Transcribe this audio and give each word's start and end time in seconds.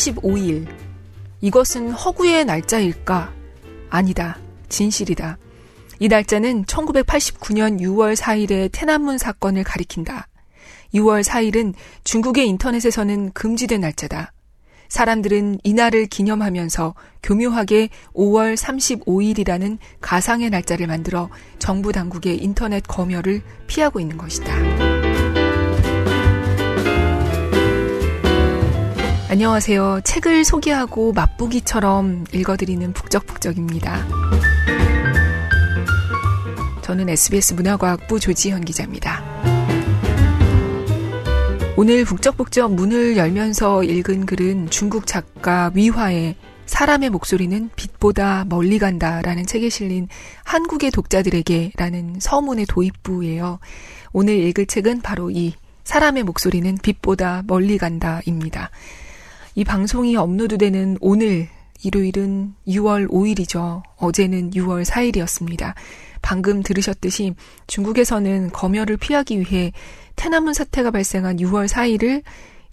35일. 0.00 0.66
이것은 1.40 1.90
허구의 1.90 2.44
날짜일까? 2.44 3.32
아니다. 3.90 4.38
진실이다. 4.68 5.38
이 5.98 6.08
날짜는 6.08 6.64
1989년 6.64 7.80
6월 7.80 8.16
4일의天安문 8.16 9.18
사건을 9.18 9.64
가리킨다. 9.64 10.28
6월 10.94 11.22
4일은 11.22 11.74
중국의 12.04 12.48
인터넷에서는 12.48 13.32
금지된 13.32 13.80
날짜다. 13.82 14.32
사람들은 14.88 15.60
이날을 15.62 16.06
기념하면서 16.06 16.94
교묘하게 17.22 17.90
5월 18.14 18.56
35일이라는 18.56 19.78
가상의 20.00 20.50
날짜를 20.50 20.88
만들어 20.88 21.28
정부 21.58 21.92
당국의 21.92 22.42
인터넷 22.42 22.82
검열을 22.88 23.42
피하고 23.68 24.00
있는 24.00 24.16
것이다. 24.18 24.99
안녕하세요. 29.30 30.00
책을 30.02 30.44
소개하고 30.44 31.12
맛보기처럼 31.12 32.24
읽어드리는 32.34 32.92
북적북적입니다. 32.92 34.04
저는 36.82 37.08
SBS 37.08 37.54
문화과학부 37.54 38.18
조지현 38.18 38.64
기자입니다. 38.64 39.22
오늘 41.76 42.04
북적북적 42.04 42.74
문을 42.74 43.16
열면서 43.16 43.84
읽은 43.84 44.26
글은 44.26 44.68
중국 44.68 45.06
작가 45.06 45.70
위화의 45.76 46.34
사람의 46.66 47.10
목소리는 47.10 47.70
빛보다 47.76 48.46
멀리 48.48 48.80
간다 48.80 49.22
라는 49.22 49.46
책에 49.46 49.68
실린 49.68 50.08
한국의 50.42 50.90
독자들에게 50.90 51.74
라는 51.76 52.16
서문의 52.18 52.66
도입부예요. 52.66 53.60
오늘 54.12 54.34
읽을 54.38 54.66
책은 54.66 55.02
바로 55.02 55.30
이 55.30 55.54
사람의 55.84 56.24
목소리는 56.24 56.76
빛보다 56.82 57.44
멀리 57.46 57.78
간다 57.78 58.20
입니다. 58.26 58.70
이 59.56 59.64
방송이 59.64 60.16
업로드되는 60.16 60.98
오늘 61.00 61.48
일요일은 61.82 62.54
6월 62.68 63.08
5일이죠. 63.08 63.82
어제는 63.96 64.50
6월 64.50 64.84
4일이었습니다. 64.84 65.74
방금 66.22 66.62
들으셨듯이 66.62 67.34
중국에서는 67.66 68.50
검열을 68.50 68.96
피하기 68.96 69.40
위해 69.40 69.72
태남문 70.14 70.54
사태가 70.54 70.92
발생한 70.92 71.38
6월 71.38 71.66
4일을 71.68 72.22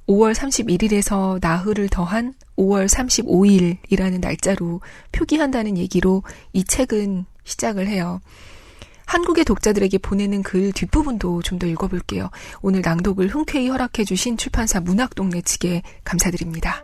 5월 0.07 0.35
31일에서 0.35 1.39
나흘을 1.41 1.89
더한 1.89 2.33
5월 2.57 2.87
35일이라는 2.87 4.19
날짜로 4.19 4.81
표기한다는 5.11 5.77
얘기로 5.77 6.23
이 6.53 6.63
책은 6.63 7.25
시작을 7.43 7.87
해요. 7.87 8.21
한국의 9.07 9.45
독자들에게 9.45 9.97
보내는 9.97 10.43
글 10.43 10.71
뒷부분도 10.71 11.41
좀 11.41 11.57
더 11.57 11.65
읽어볼게요. 11.65 12.29
오늘 12.61 12.81
낭독을 12.85 13.29
흔쾌히 13.29 13.67
허락해주신 13.69 14.37
출판사 14.37 14.79
문학동네 14.79 15.41
측에 15.41 15.81
감사드립니다. 16.03 16.83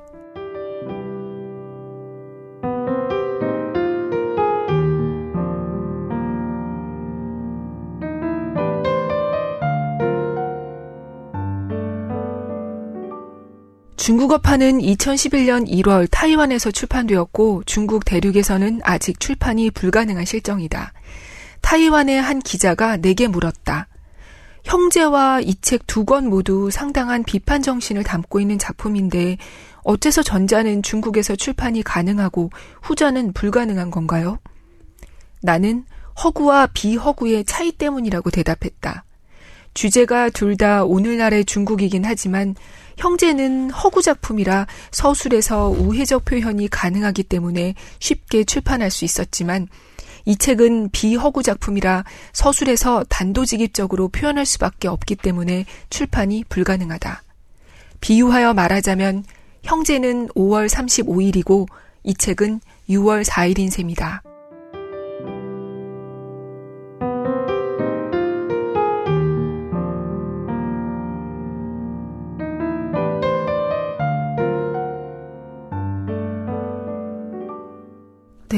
중국어판은 13.95 14.79
2011년 14.79 15.65
1월 15.69 16.07
타이완에서 16.09 16.71
출판되었고 16.71 17.63
중국 17.65 18.05
대륙에서는 18.05 18.81
아직 18.83 19.19
출판이 19.19 19.69
불가능한 19.69 20.25
실정이다. 20.25 20.93
타이완의 21.63 22.21
한 22.21 22.39
기자가 22.39 22.97
내게 22.97 23.27
물었다. 23.27 23.87
형제와 24.65 25.41
이 25.41 25.55
책 25.61 25.87
두 25.87 26.05
권 26.05 26.29
모두 26.29 26.69
상당한 26.71 27.23
비판 27.23 27.61
정신을 27.61 28.03
담고 28.03 28.39
있는 28.39 28.59
작품인데 28.59 29.37
어째서 29.83 30.23
전자는 30.23 30.83
중국에서 30.83 31.35
출판이 31.35 31.83
가능하고 31.83 32.49
후자는 32.81 33.33
불가능한 33.33 33.91
건가요? 33.91 34.39
나는 35.41 35.83
허구와 36.23 36.67
비허구의 36.73 37.43
차이 37.45 37.71
때문이라고 37.71 38.29
대답했다. 38.29 39.03
주제가 39.73 40.29
둘 40.29 40.55
다 40.55 40.83
오늘날의 40.83 41.45
중국이긴 41.45 42.05
하지만 42.05 42.55
형제는 42.97 43.71
허구 43.71 44.01
작품이라 44.03 44.67
서술에서 44.91 45.69
우회적 45.69 46.25
표현이 46.25 46.67
가능하기 46.67 47.23
때문에 47.23 47.73
쉽게 47.99 48.43
출판할 48.43 48.91
수 48.91 49.03
있었지만 49.03 49.67
이 50.25 50.35
책은 50.35 50.89
비허구 50.91 51.43
작품이라 51.43 52.03
서술에서 52.31 53.03
단도직입적으로 53.09 54.07
표현할 54.09 54.45
수밖에 54.45 54.87
없기 54.87 55.15
때문에 55.15 55.65
출판이 55.89 56.45
불가능하다. 56.49 57.23
비유하여 58.01 58.53
말하자면 58.53 59.23
형제는 59.63 60.27
5월 60.29 60.69
35일이고 60.69 61.67
이 62.03 62.13
책은 62.13 62.59
6월 62.89 63.23
4일인 63.23 63.69
셈이다. 63.69 64.23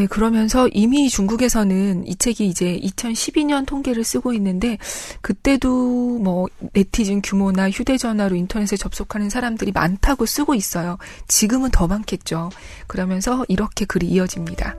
네, 0.06 0.08
그러면서 0.08 0.68
이미 0.68 1.10
중국에서는 1.10 2.06
이 2.06 2.16
책이 2.16 2.46
이제 2.46 2.80
2012년 2.84 3.66
통계를 3.66 4.04
쓰고 4.04 4.34
있는데 4.34 4.78
그때도 5.22 6.20
뭐 6.20 6.46
네티즌 6.74 7.24
규모나 7.24 7.72
휴대전화로 7.72 8.36
인터넷에 8.36 8.78
접속하는 8.78 9.32
사람들이 9.32 9.72
많다고 9.72 10.28
쓰고 10.28 10.54
있어요. 10.54 11.00
지금은 11.28 11.72
더 11.72 11.88
많겠죠. 11.88 12.52
그러면서 12.86 13.46
이렇게 13.48 13.86
글이 13.86 14.06
이어집니다. 14.08 14.76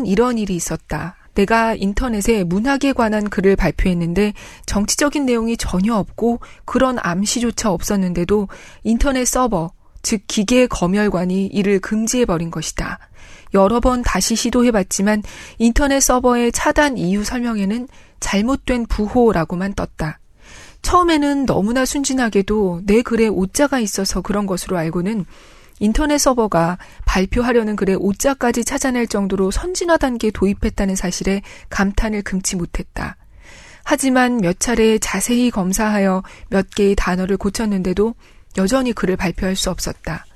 한 0.00 0.04
번은 0.04 0.06
이런 0.06 0.38
일이 0.38 0.56
있었다. 0.56 1.16
내가 1.34 1.74
인터넷에 1.74 2.44
문학에 2.44 2.92
관한 2.92 3.28
글을 3.28 3.56
발표했는데 3.56 4.32
정치적인 4.66 5.26
내용이 5.26 5.56
전혀 5.56 5.94
없고 5.94 6.40
그런 6.64 6.98
암시조차 7.00 7.70
없었는데도 7.70 8.48
인터넷 8.82 9.24
서버, 9.26 9.70
즉 10.02 10.22
기계 10.26 10.66
검열관이 10.66 11.46
이를 11.46 11.80
금지해버린 11.80 12.50
것이다. 12.50 12.98
여러 13.54 13.80
번 13.80 14.02
다시 14.02 14.36
시도해봤지만 14.36 15.22
인터넷 15.58 16.00
서버의 16.00 16.52
차단 16.52 16.96
이유 16.98 17.24
설명에는 17.24 17.88
잘못된 18.20 18.86
부호라고만 18.86 19.74
떴다. 19.74 20.18
처음에는 20.82 21.46
너무나 21.46 21.84
순진하게도 21.84 22.82
내 22.86 23.02
글에 23.02 23.28
오자가 23.28 23.78
있어서 23.80 24.22
그런 24.22 24.46
것으로 24.46 24.78
알고는 24.78 25.26
인터넷 25.80 26.18
서버가 26.18 26.78
발표하려는 27.06 27.74
글에 27.74 27.94
오자까지 27.94 28.64
찾아낼 28.64 29.06
정도로 29.06 29.50
선진화 29.50 29.96
단계에 29.96 30.30
도입했다는 30.30 30.94
사실에 30.94 31.42
감탄을 31.70 32.22
금치 32.22 32.54
못했다. 32.54 33.16
하지만 33.82 34.38
몇 34.38 34.60
차례 34.60 34.98
자세히 34.98 35.50
검사하여 35.50 36.22
몇 36.50 36.70
개의 36.70 36.94
단어를 36.94 37.38
고쳤는데도 37.38 38.14
여전히 38.58 38.92
글을 38.92 39.16
발표할 39.16 39.56
수 39.56 39.70
없었다. 39.70 40.26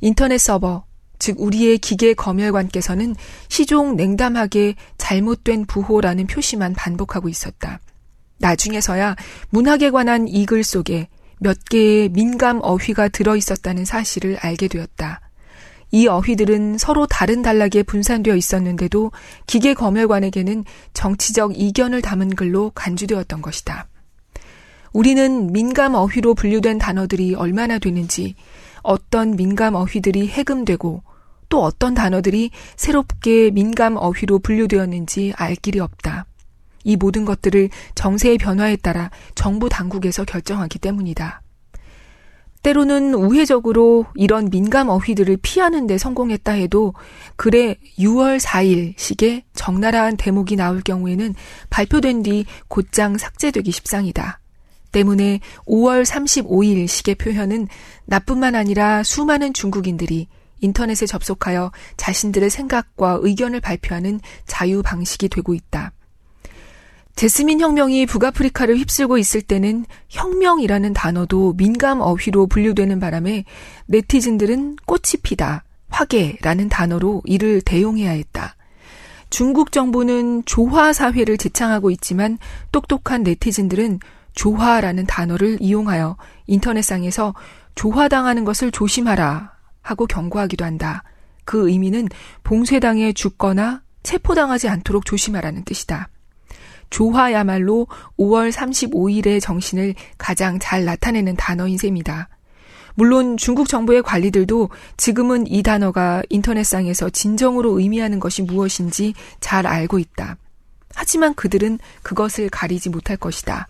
인터넷 0.00 0.38
서버, 0.38 0.84
즉 1.18 1.36
우리의 1.40 1.78
기계 1.78 2.14
검열관께서는 2.14 3.16
시종 3.48 3.96
냉담하게 3.96 4.76
잘못된 4.96 5.66
부호라는 5.66 6.28
표시만 6.28 6.74
반복하고 6.74 7.28
있었다. 7.28 7.80
나중에서야 8.38 9.16
문학에 9.50 9.90
관한 9.90 10.28
이 10.28 10.46
글 10.46 10.62
속에 10.62 11.08
몇 11.40 11.64
개의 11.64 12.08
민감 12.08 12.60
어휘가 12.62 13.08
들어 13.08 13.36
있었다는 13.36 13.84
사실을 13.84 14.36
알게 14.40 14.68
되었다. 14.68 15.20
이 15.90 16.06
어휘들은 16.06 16.76
서로 16.78 17.06
다른 17.06 17.42
단락에 17.42 17.82
분산되어 17.82 18.34
있었는데도 18.36 19.10
기계 19.46 19.72
검열관에게는 19.74 20.64
정치적 20.92 21.58
이견을 21.58 22.02
담은 22.02 22.34
글로 22.34 22.70
간주되었던 22.74 23.40
것이다. 23.40 23.88
우리는 24.92 25.52
민감 25.52 25.94
어휘로 25.94 26.34
분류된 26.34 26.78
단어들이 26.78 27.34
얼마나 27.34 27.78
되는지, 27.78 28.34
어떤 28.82 29.36
민감 29.36 29.74
어휘들이 29.74 30.28
해금되고 30.28 31.02
또 31.48 31.62
어떤 31.62 31.94
단어들이 31.94 32.50
새롭게 32.76 33.50
민감 33.50 33.96
어휘로 33.96 34.40
분류되었는지 34.40 35.32
알 35.36 35.56
길이 35.56 35.80
없다. 35.80 36.26
이 36.88 36.96
모든 36.96 37.26
것들을 37.26 37.68
정세의 37.94 38.38
변화에 38.38 38.76
따라 38.76 39.10
정부 39.34 39.68
당국에서 39.68 40.24
결정하기 40.24 40.78
때문이다. 40.78 41.42
때로는 42.62 43.12
우회적으로 43.12 44.06
이런 44.14 44.48
민감 44.48 44.88
어휘들을 44.88 45.36
피하는 45.42 45.86
데 45.86 45.98
성공했다 45.98 46.52
해도 46.52 46.94
글에 47.36 47.76
6월 47.98 48.40
4일 48.40 48.94
식의 48.96 49.44
적나라한 49.52 50.16
대목이 50.16 50.56
나올 50.56 50.80
경우에는 50.80 51.34
발표된 51.68 52.22
뒤 52.22 52.46
곧장 52.68 53.18
삭제되기 53.18 53.70
십상이다. 53.70 54.40
때문에 54.90 55.40
5월 55.66 56.06
35일 56.06 56.88
식의 56.88 57.16
표현은 57.16 57.68
나뿐만 58.06 58.54
아니라 58.54 59.02
수많은 59.02 59.52
중국인들이 59.52 60.26
인터넷에 60.60 61.04
접속하여 61.04 61.70
자신들의 61.98 62.48
생각과 62.48 63.18
의견을 63.20 63.60
발표하는 63.60 64.20
자유 64.46 64.82
방식이 64.82 65.28
되고 65.28 65.52
있다. 65.52 65.92
제스민 67.18 67.58
혁명이 67.60 68.06
북아프리카를 68.06 68.78
휩쓸고 68.78 69.18
있을 69.18 69.42
때는 69.42 69.86
혁명이라는 70.08 70.92
단어도 70.92 71.54
민감 71.54 72.00
어휘로 72.00 72.46
분류되는 72.46 73.00
바람에 73.00 73.44
네티즌들은 73.86 74.76
꽃이 74.86 75.20
피다, 75.24 75.64
화계라는 75.88 76.68
단어로 76.68 77.22
이를 77.24 77.60
대용해야 77.60 78.12
했다. 78.12 78.54
중국 79.30 79.72
정부는 79.72 80.44
조화 80.44 80.92
사회를 80.92 81.38
지창하고 81.38 81.90
있지만 81.90 82.38
똑똑한 82.70 83.24
네티즌들은 83.24 83.98
조화라는 84.34 85.06
단어를 85.06 85.58
이용하여 85.60 86.16
인터넷상에서 86.46 87.34
조화당하는 87.74 88.44
것을 88.44 88.70
조심하라 88.70 89.54
하고 89.82 90.06
경고하기도 90.06 90.64
한다. 90.64 91.02
그 91.44 91.68
의미는 91.68 92.06
봉쇄당해 92.44 93.12
죽거나 93.12 93.82
체포당하지 94.04 94.68
않도록 94.68 95.04
조심하라는 95.04 95.64
뜻이다. 95.64 96.10
조화야말로 96.90 97.86
5월 98.18 98.50
35일의 98.52 99.40
정신을 99.40 99.94
가장 100.16 100.58
잘 100.58 100.84
나타내는 100.84 101.36
단어인 101.36 101.78
셈이다. 101.78 102.28
물론 102.94 103.36
중국 103.36 103.68
정부의 103.68 104.02
관리들도 104.02 104.70
지금은 104.96 105.46
이 105.46 105.62
단어가 105.62 106.22
인터넷상에서 106.30 107.10
진정으로 107.10 107.78
의미하는 107.78 108.18
것이 108.18 108.42
무엇인지 108.42 109.14
잘 109.38 109.66
알고 109.66 110.00
있다. 110.00 110.36
하지만 110.94 111.34
그들은 111.34 111.78
그것을 112.02 112.48
가리지 112.48 112.88
못할 112.88 113.16
것이다. 113.16 113.68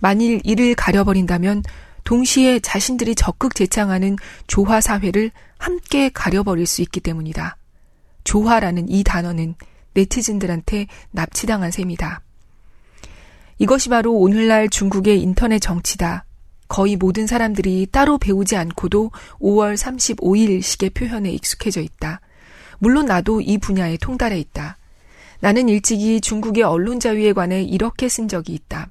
만일 0.00 0.40
이를 0.44 0.74
가려버린다면 0.74 1.62
동시에 2.04 2.60
자신들이 2.60 3.14
적극 3.14 3.54
제창하는 3.54 4.16
조화 4.46 4.80
사회를 4.80 5.30
함께 5.58 6.10
가려버릴 6.10 6.66
수 6.66 6.82
있기 6.82 7.00
때문이다. 7.00 7.56
조화라는 8.24 8.88
이 8.90 9.04
단어는 9.04 9.54
네티즌들한테 9.94 10.86
납치당한 11.12 11.70
셈이다. 11.70 12.20
이것이 13.60 13.90
바로 13.90 14.14
오늘날 14.14 14.70
중국의 14.70 15.20
인터넷 15.20 15.58
정치다. 15.58 16.24
거의 16.66 16.96
모든 16.96 17.26
사람들이 17.26 17.88
따로 17.92 18.16
배우지 18.16 18.56
않고도 18.56 19.10
5월 19.38 19.76
35일식의 19.76 20.94
표현에 20.94 21.30
익숙해져 21.30 21.82
있다. 21.82 22.22
물론 22.78 23.04
나도 23.04 23.42
이 23.42 23.58
분야에 23.58 23.98
통달해 23.98 24.38
있다. 24.38 24.78
나는 25.40 25.68
일찍이 25.68 26.22
중국의 26.22 26.62
언론 26.62 27.00
자유에 27.00 27.34
관해 27.34 27.62
이렇게 27.62 28.08
쓴 28.08 28.28
적이 28.28 28.54
있다. 28.54 28.88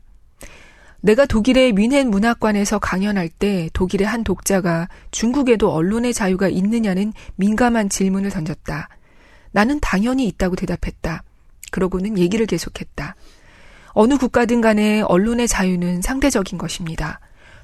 내가 1.01 1.25
독일의 1.25 1.74
뮌헨 1.74 2.12
문학관에서 2.12 2.77
강연할 2.77 3.30
때 3.30 3.71
독일의 3.74 4.06
한 4.06 4.24
독자가 4.24 4.88
중국에도 5.10 5.71
언론의 5.74 6.13
자유가 6.13 6.48
있느냐는 6.48 7.12
민감한 7.38 7.89
질문을 7.89 8.30
던졌다. 8.30 8.88
나는 9.51 9.80
당연히 9.80 10.27
있다고 10.27 10.56
대답했다. 10.56 11.24
그러고는 11.71 12.19
얘기를 12.19 12.45
계속했다. 12.45 13.16
어느 13.90 14.18
국가든 14.18 14.62
간에 14.62 15.02
언론의 15.02 15.48
자유는 15.48 16.02
상대적인 16.02 16.58
것입니다. 16.58 17.20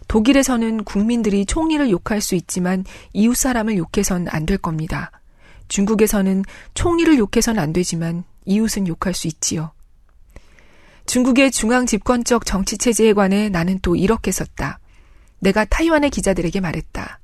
독일에서는 0.08 0.84
국민들이 0.84 1.46
총리를 1.46 1.90
욕할 1.90 2.22
수 2.22 2.36
있지만 2.36 2.84
이웃 3.14 3.36
사람을 3.36 3.78
욕해선 3.78 4.28
안 4.30 4.46
될 4.46 4.58
겁니다. 4.58 5.12
중국에서는 5.68 6.44
총리를 6.76 7.18
욕해선 7.18 7.58
안 7.58 7.74
되지만 7.74 8.24
이웃은 8.46 8.88
욕할 8.88 9.14
수 9.14 9.28
있지요. 9.28 9.72
중국의 11.08 11.52
중앙 11.52 11.86
집권적 11.86 12.46
정치 12.46 12.78
체제에 12.78 13.14
관해 13.14 13.50
나는 13.50 13.80
또 13.82 13.96
이렇게 13.96 14.32
썼다. 14.32 14.80
내가 15.40 15.66
타이완의 15.66 16.10
기자들에게 16.10 16.60
말했다. 16.60 17.20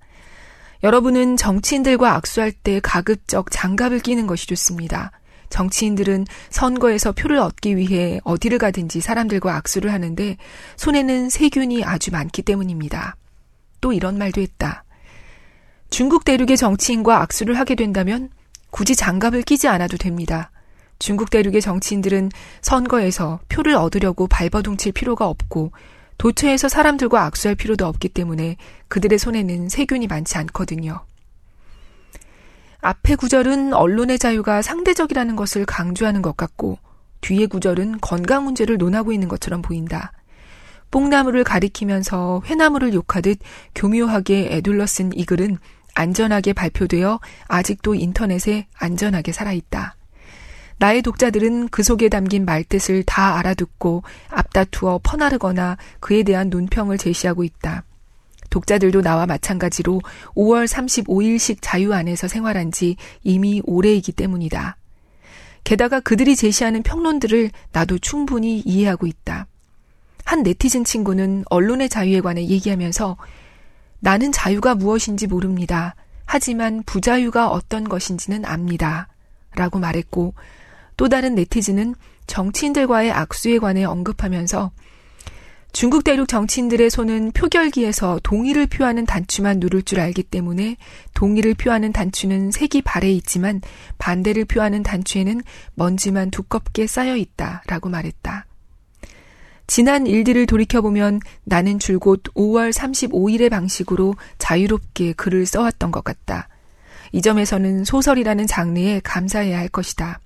여러분은 0.84 1.38
정치인들과 1.38 2.16
악수할 2.16 2.52
때 2.52 2.80
가급적 2.80 3.52
장갑을 3.52 4.00
끼는 4.00 4.26
것이 4.26 4.48
좋습니다. 4.48 5.12
정치인들은 5.52 6.26
선거에서 6.50 7.12
표를 7.12 7.38
얻기 7.38 7.78
위해 7.78 8.20
어디를 8.24 8.58
가든지 8.58 9.02
사람들과 9.02 9.56
악수를 9.58 9.94
하는데 9.94 10.38
손에는 10.78 11.30
세균이 11.30 11.84
아주 11.84 12.12
많기 12.12 12.42
때문입니다. 12.42 13.16
또 13.82 13.94
이런 13.94 14.18
말도 14.18 14.42
했다. 14.42 14.84
중국 15.92 16.26
대륙의 16.26 16.58
정치인과 16.58 17.22
악수를 17.22 17.60
하게 17.60 17.76
된다면 17.76 18.30
굳이 18.72 18.96
장갑을 18.96 19.44
끼지 19.44 19.68
않아도 19.68 19.98
됩니다. 19.98 20.50
중국 20.98 21.30
대륙의 21.30 21.62
정치인들은 21.62 22.32
선거에서 22.62 23.40
표를 23.50 23.76
얻으려고 23.76 24.28
발버둥칠 24.28 24.94
필요가 24.94 25.28
없고 25.28 25.72
도처에서 26.18 26.70
사람들과 26.70 27.26
악수할 27.26 27.56
필요도 27.56 27.86
없기 27.88 28.10
때문에 28.10 28.56
그들의 28.88 29.18
손에는 29.18 29.70
세균이 29.70 30.08
많지 30.08 30.38
않거든요. 30.38 31.04
앞의 32.82 33.16
구절은 33.16 33.74
언론의 33.74 34.18
자유가 34.18 34.62
상대적이라는 34.62 35.36
것을 35.36 35.66
강조하는 35.66 36.22
것 36.22 36.36
같고 36.36 36.80
뒤의 37.22 37.48
구절은 37.48 38.00
건강 38.02 38.44
문제를 38.44 38.78
논하고 38.78 39.12
있는 39.12 39.28
것처럼 39.28 39.62
보인다. 39.62 40.12
뽕나무를 40.90 41.44
가리키면서 41.44 42.42
회나무를 42.46 42.94
욕하듯 42.94 43.40
교묘하게 43.76 44.50
애둘러 44.52 44.86
쓴 44.86 45.12
이 45.14 45.26
글은 45.26 45.58
안전하게 45.94 46.54
발표되어 46.54 47.20
아직도 47.48 47.96
인터넷에 47.96 48.68
안전하게 48.74 49.32
살아있다. 49.32 49.96
나의 50.80 51.04
독자들은 51.04 51.70
그 51.70 51.84
속에 51.84 52.10
담긴 52.10 52.44
말뜻을 52.44 53.04
다 53.04 53.38
알아듣고 53.38 54.04
앞다투어 54.30 55.02
퍼나르거나 55.04 55.78
그에 56.00 56.24
대한 56.24 56.50
논평을 56.50 56.98
제시하고 56.98 57.44
있다. 57.44 57.84
독자들도 58.52 59.02
나와 59.02 59.26
마찬가지로 59.26 60.02
5월 60.36 60.68
35일식 60.68 61.58
자유 61.62 61.94
안에서 61.94 62.28
생활한 62.28 62.72
지 62.72 62.98
이미 63.24 63.62
오래이기 63.66 64.12
때문이다. 64.12 64.78
게다가 65.64 66.00
그들이 66.00 66.36
제시하는 66.36 66.84
평론들을 66.84 67.50
나도 67.72 67.98
충분히 67.98 68.60
이해하고 68.60 69.08
있다. 69.08 69.48
한 70.26 70.44
네티즌 70.44 70.84
친구는 70.84 71.46
언론의 71.50 71.90
자유에 71.90 72.22
관해 72.22 72.46
얘기하면서 72.46 73.18
나는 74.00 74.32
자유가 74.32 74.76
무엇인지 74.76 75.28
모릅니다. 75.28 75.96
하지만 76.26 76.84
부자유가 76.84 77.50
어떤 77.50 77.88
것인지는 77.88 78.46
압니다. 78.46 79.08
라고 79.56 79.80
말했고 79.80 80.34
또 80.98 81.10
다른 81.10 81.36
네티즌은 81.36 81.96
정치인들과의 82.28 83.12
악수에 83.12 83.60
관해 83.60 83.84
언급하면서 83.84 84.72
중국 85.74 86.04
대륙 86.04 86.28
정치인들의 86.28 86.90
손은 86.90 87.32
표결기에서 87.32 88.20
동의를 88.24 88.68
표하는 88.68 89.06
단추만 89.06 89.60
누를 89.60 89.84
줄 89.84 90.02
알기 90.02 90.24
때문에 90.24 90.76
동의를 91.14 91.54
표하는 91.54 91.94
단추는 91.94 92.52
색이 92.52 92.82
발에 92.82 93.10
있지만 93.12 93.62
반대를 93.98 94.46
표하는 94.46 94.84
단추에는 94.84 95.42
먼지만 95.76 96.30
두껍게 96.30 96.88
쌓여 96.88 97.16
있다 97.16 97.64
라고 97.68 97.88
말했다. 97.88 98.46
지난 99.66 100.06
일들을 100.06 100.46
돌이켜보면 100.48 101.22
나는 101.46 101.80
줄곧 101.80 102.24
5월 102.36 102.74
35일의 102.74 103.50
방식으로 103.50 104.16
자유롭게 104.40 105.14
글을 105.14 105.46
써왔던 105.46 105.92
것 105.92 106.04
같다. 106.04 106.50
이 107.14 107.22
점에서는 107.22 107.86
소설이라는 107.86 108.46
장르에 108.48 109.00
감사해야 109.06 109.58
할 109.58 109.70
것이다. 109.70 110.20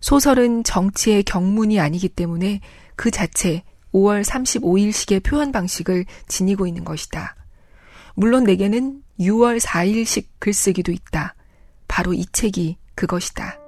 소설은 0.00 0.64
정치의 0.64 1.22
경문이 1.22 1.80
아니기 1.80 2.10
때문에 2.10 2.60
그 2.96 3.10
자체 3.10 3.62
5월 3.96 4.22
35일식의 4.22 5.24
표현 5.24 5.52
방식을 5.52 6.04
지니고 6.28 6.66
있는 6.66 6.84
것이다. 6.84 7.34
물론 8.14 8.44
내게는 8.44 9.02
6월 9.18 9.58
4일식 9.58 10.26
글쓰기도 10.38 10.92
있다. 10.92 11.34
바로 11.88 12.12
이 12.12 12.26
책이 12.26 12.76
그것이다. 12.94 13.58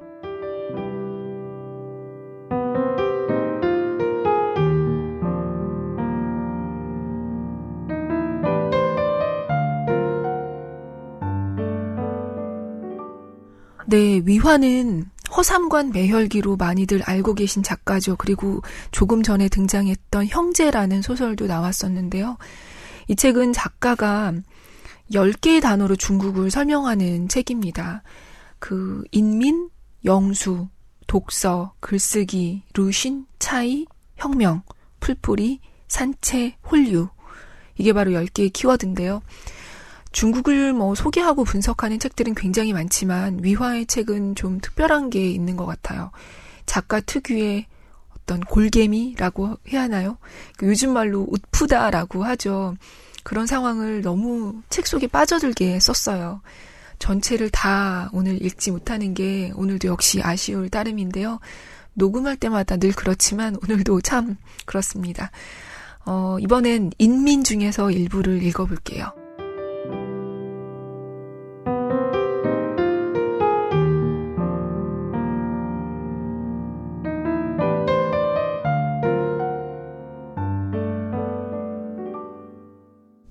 네, 13.86 14.20
위화는 14.22 15.06
허삼관 15.36 15.90
매혈기로 15.90 16.56
많이들 16.56 17.02
알고 17.04 17.34
계신 17.34 17.62
작가죠. 17.62 18.16
그리고 18.16 18.62
조금 18.90 19.22
전에 19.22 19.48
등장했던 19.48 20.26
형제라는 20.26 21.02
소설도 21.02 21.46
나왔었는데요. 21.46 22.38
이 23.08 23.16
책은 23.16 23.52
작가가 23.52 24.32
10개의 25.12 25.62
단어로 25.62 25.96
중국을 25.96 26.50
설명하는 26.50 27.28
책입니다. 27.28 28.02
그 28.58 29.04
인민, 29.12 29.70
영수, 30.04 30.68
독서, 31.06 31.72
글쓰기, 31.80 32.62
루신, 32.74 33.26
차이, 33.38 33.86
혁명, 34.16 34.62
풀뿌리, 35.00 35.60
산채, 35.88 36.56
홀유. 36.70 37.08
이게 37.76 37.92
바로 37.92 38.10
10개의 38.10 38.52
키워드인데요. 38.52 39.22
중국을 40.12 40.72
뭐 40.72 40.94
소개하고 40.94 41.44
분석하는 41.44 41.98
책들은 41.98 42.34
굉장히 42.34 42.72
많지만 42.72 43.40
위화의 43.42 43.86
책은 43.86 44.34
좀 44.34 44.60
특별한 44.60 45.10
게 45.10 45.30
있는 45.30 45.56
것 45.56 45.66
같아요. 45.66 46.10
작가 46.66 47.00
특유의 47.00 47.66
어떤 48.16 48.40
골개미라고 48.40 49.56
해야 49.72 49.82
하나요? 49.82 50.18
그 50.56 50.66
요즘 50.66 50.92
말로 50.92 51.26
웃프다라고 51.28 52.24
하죠. 52.24 52.76
그런 53.22 53.46
상황을 53.46 54.02
너무 54.02 54.62
책 54.70 54.86
속에 54.86 55.06
빠져들게 55.06 55.80
썼어요. 55.80 56.40
전체를 56.98 57.50
다 57.50 58.10
오늘 58.12 58.42
읽지 58.42 58.70
못하는 58.70 59.14
게 59.14 59.52
오늘도 59.54 59.88
역시 59.88 60.20
아쉬울 60.22 60.68
따름인데요. 60.68 61.38
녹음할 61.94 62.36
때마다 62.36 62.76
늘 62.76 62.92
그렇지만 62.92 63.56
오늘도 63.62 64.00
참 64.02 64.36
그렇습니다. 64.66 65.30
어, 66.06 66.38
이번엔 66.40 66.92
인민 66.98 67.44
중에서 67.44 67.90
일부를 67.90 68.42
읽어볼게요. 68.42 69.17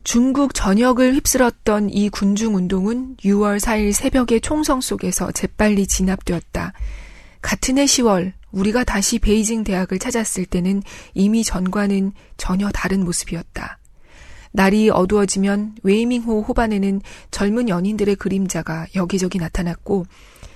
중국 0.08 0.54
전역을 0.54 1.16
휩쓸었던 1.16 1.90
이 1.90 2.08
군중 2.08 2.56
운동은 2.56 3.18
6월 3.26 3.60
4일 3.60 3.92
새벽의 3.92 4.40
총성 4.40 4.80
속에서 4.80 5.34
재빨리 5.34 5.86
진압되었다. 5.86 6.72
같은 7.42 7.78
해 7.78 7.84
10월 7.84 8.32
우리가 8.54 8.86
다시 8.86 9.20
베이징 9.20 9.66
대학을 9.66 10.00
찾았을 10.00 10.46
때는 10.46 10.82
이미 11.14 11.44
전과는 11.44 12.14
전혀 12.38 12.70
다른 12.70 13.04
모습이었다. 13.04 13.80
날이 14.54 14.90
어두워지면 14.90 15.76
웨이밍호 15.84 16.42
호반에는 16.44 17.02
젊은 17.30 17.68
연인들의 17.68 18.16
그림자가 18.16 18.88
여기저기 18.96 19.40
나타났고 19.40 20.06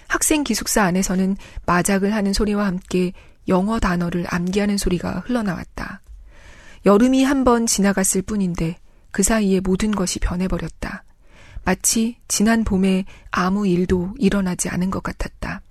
학생 0.08 0.46
기숙사 0.46 0.84
안에서는 0.84 1.36
마작을 1.66 2.16
하는 2.16 2.32
소리와 2.32 2.68
함께 2.68 3.12
영어 3.50 3.82
단어를 3.82 4.24
암기하는 4.30 4.78
소리가 4.78 5.24
흘러나왔다. 5.26 6.02
여름이 6.86 7.26
한 7.26 7.44
번 7.44 7.68
지나갔을 7.68 8.22
뿐인데 8.22 8.78
그 9.12 9.24
사이에 9.24 9.60
모든 9.60 9.92
것이 9.92 10.20
변해버렸다. 10.20 11.04
마치 11.64 12.18
지난 12.28 12.64
봄에 12.64 13.06
아무 13.30 13.68
일도 13.68 14.16
일어나지 14.18 14.70
않은 14.70 14.90
것 14.90 15.04
같았다. 15.04 15.62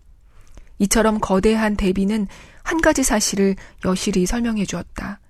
이처럼 0.79 1.19
거대한 1.21 1.77
대비는 1.77 2.27
한 2.63 2.81
가지 2.81 3.03
사실을 3.03 3.57
여실히 3.85 4.27
설명해 4.27 4.65
주었다. 4.65 5.21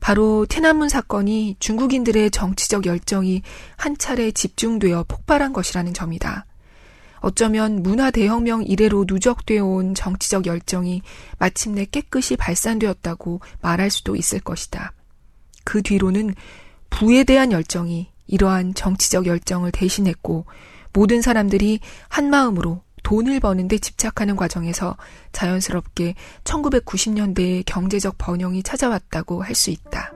바로天安문 0.00 0.88
사건이 0.88 1.56
중국인들의 1.58 2.30
정치적 2.30 2.86
열정이 2.86 3.42
한 3.76 3.96
차례 3.96 4.30
집중되어 4.30 5.04
폭발한 5.08 5.52
것이라는 5.52 5.94
점이다. 5.94 6.46
어쩌면 7.20 7.82
문화 7.82 8.10
대혁명 8.10 8.62
이래로 8.62 9.06
누적되어 9.08 9.64
온 9.64 9.94
정치적 9.94 10.46
열정이 10.46 11.02
마침내 11.38 11.86
깨끗이 11.86 12.36
발산되었다고 12.36 13.40
말할 13.62 13.90
수도 13.90 14.14
있을 14.14 14.38
것이다. 14.40 14.92
그 15.64 15.82
뒤로는 15.82 16.34
부에 16.90 17.24
대한 17.24 17.52
열정이 17.52 18.08
이러한 18.26 18.74
정치적 18.74 19.26
열정을 19.26 19.70
대신했고 19.72 20.46
모든 20.92 21.22
사람들이 21.22 21.80
한 22.08 22.30
마음으로 22.30 22.82
돈을 23.02 23.38
버는 23.38 23.68
데 23.68 23.78
집착하는 23.78 24.34
과정에서 24.34 24.96
자연스럽게 25.32 26.14
1990년대의 26.42 27.62
경제적 27.64 28.16
번영이 28.18 28.62
찾아왔다고 28.64 29.42
할 29.42 29.54
수 29.54 29.70
있다. 29.70 30.15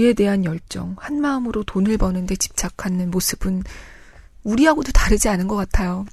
부에 0.00 0.14
대한 0.14 0.46
열정, 0.46 0.96
한 0.98 1.20
마음으로 1.20 1.62
돈을 1.62 1.98
버는데 1.98 2.34
집착하는 2.36 3.10
모습은 3.10 3.62
우리하고도 4.44 4.92
다르지 4.92 5.28
않은 5.28 5.46
것 5.46 5.56
같아요. 5.56 6.06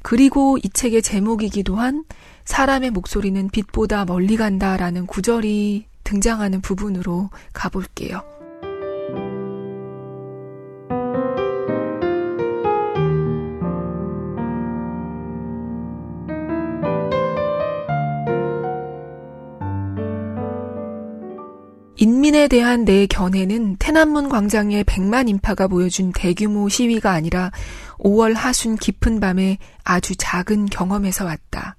그리고 0.00 0.56
이 0.62 0.70
책의 0.70 1.02
제목이기도 1.02 1.76
한 1.76 2.04
사람의 2.46 2.90
목소리는 2.92 3.50
빛보다 3.50 4.06
멀리 4.06 4.38
간다라는 4.38 5.06
구절이 5.06 5.86
등장하는 6.04 6.62
부분으로 6.62 7.28
가볼게요. 7.52 8.37
인민에 22.00 22.46
대한 22.46 22.84
내 22.84 23.08
견해는 23.08 23.74
태남문 23.80 24.28
광장의 24.28 24.84
100만 24.84 25.28
인파가 25.28 25.66
보여준 25.66 26.12
대규모 26.12 26.68
시위가 26.68 27.10
아니라 27.10 27.50
5월 27.98 28.34
하순 28.34 28.76
깊은 28.76 29.18
밤에 29.18 29.58
아주 29.82 30.14
작은 30.16 30.66
경험에서 30.66 31.24
왔다. 31.24 31.76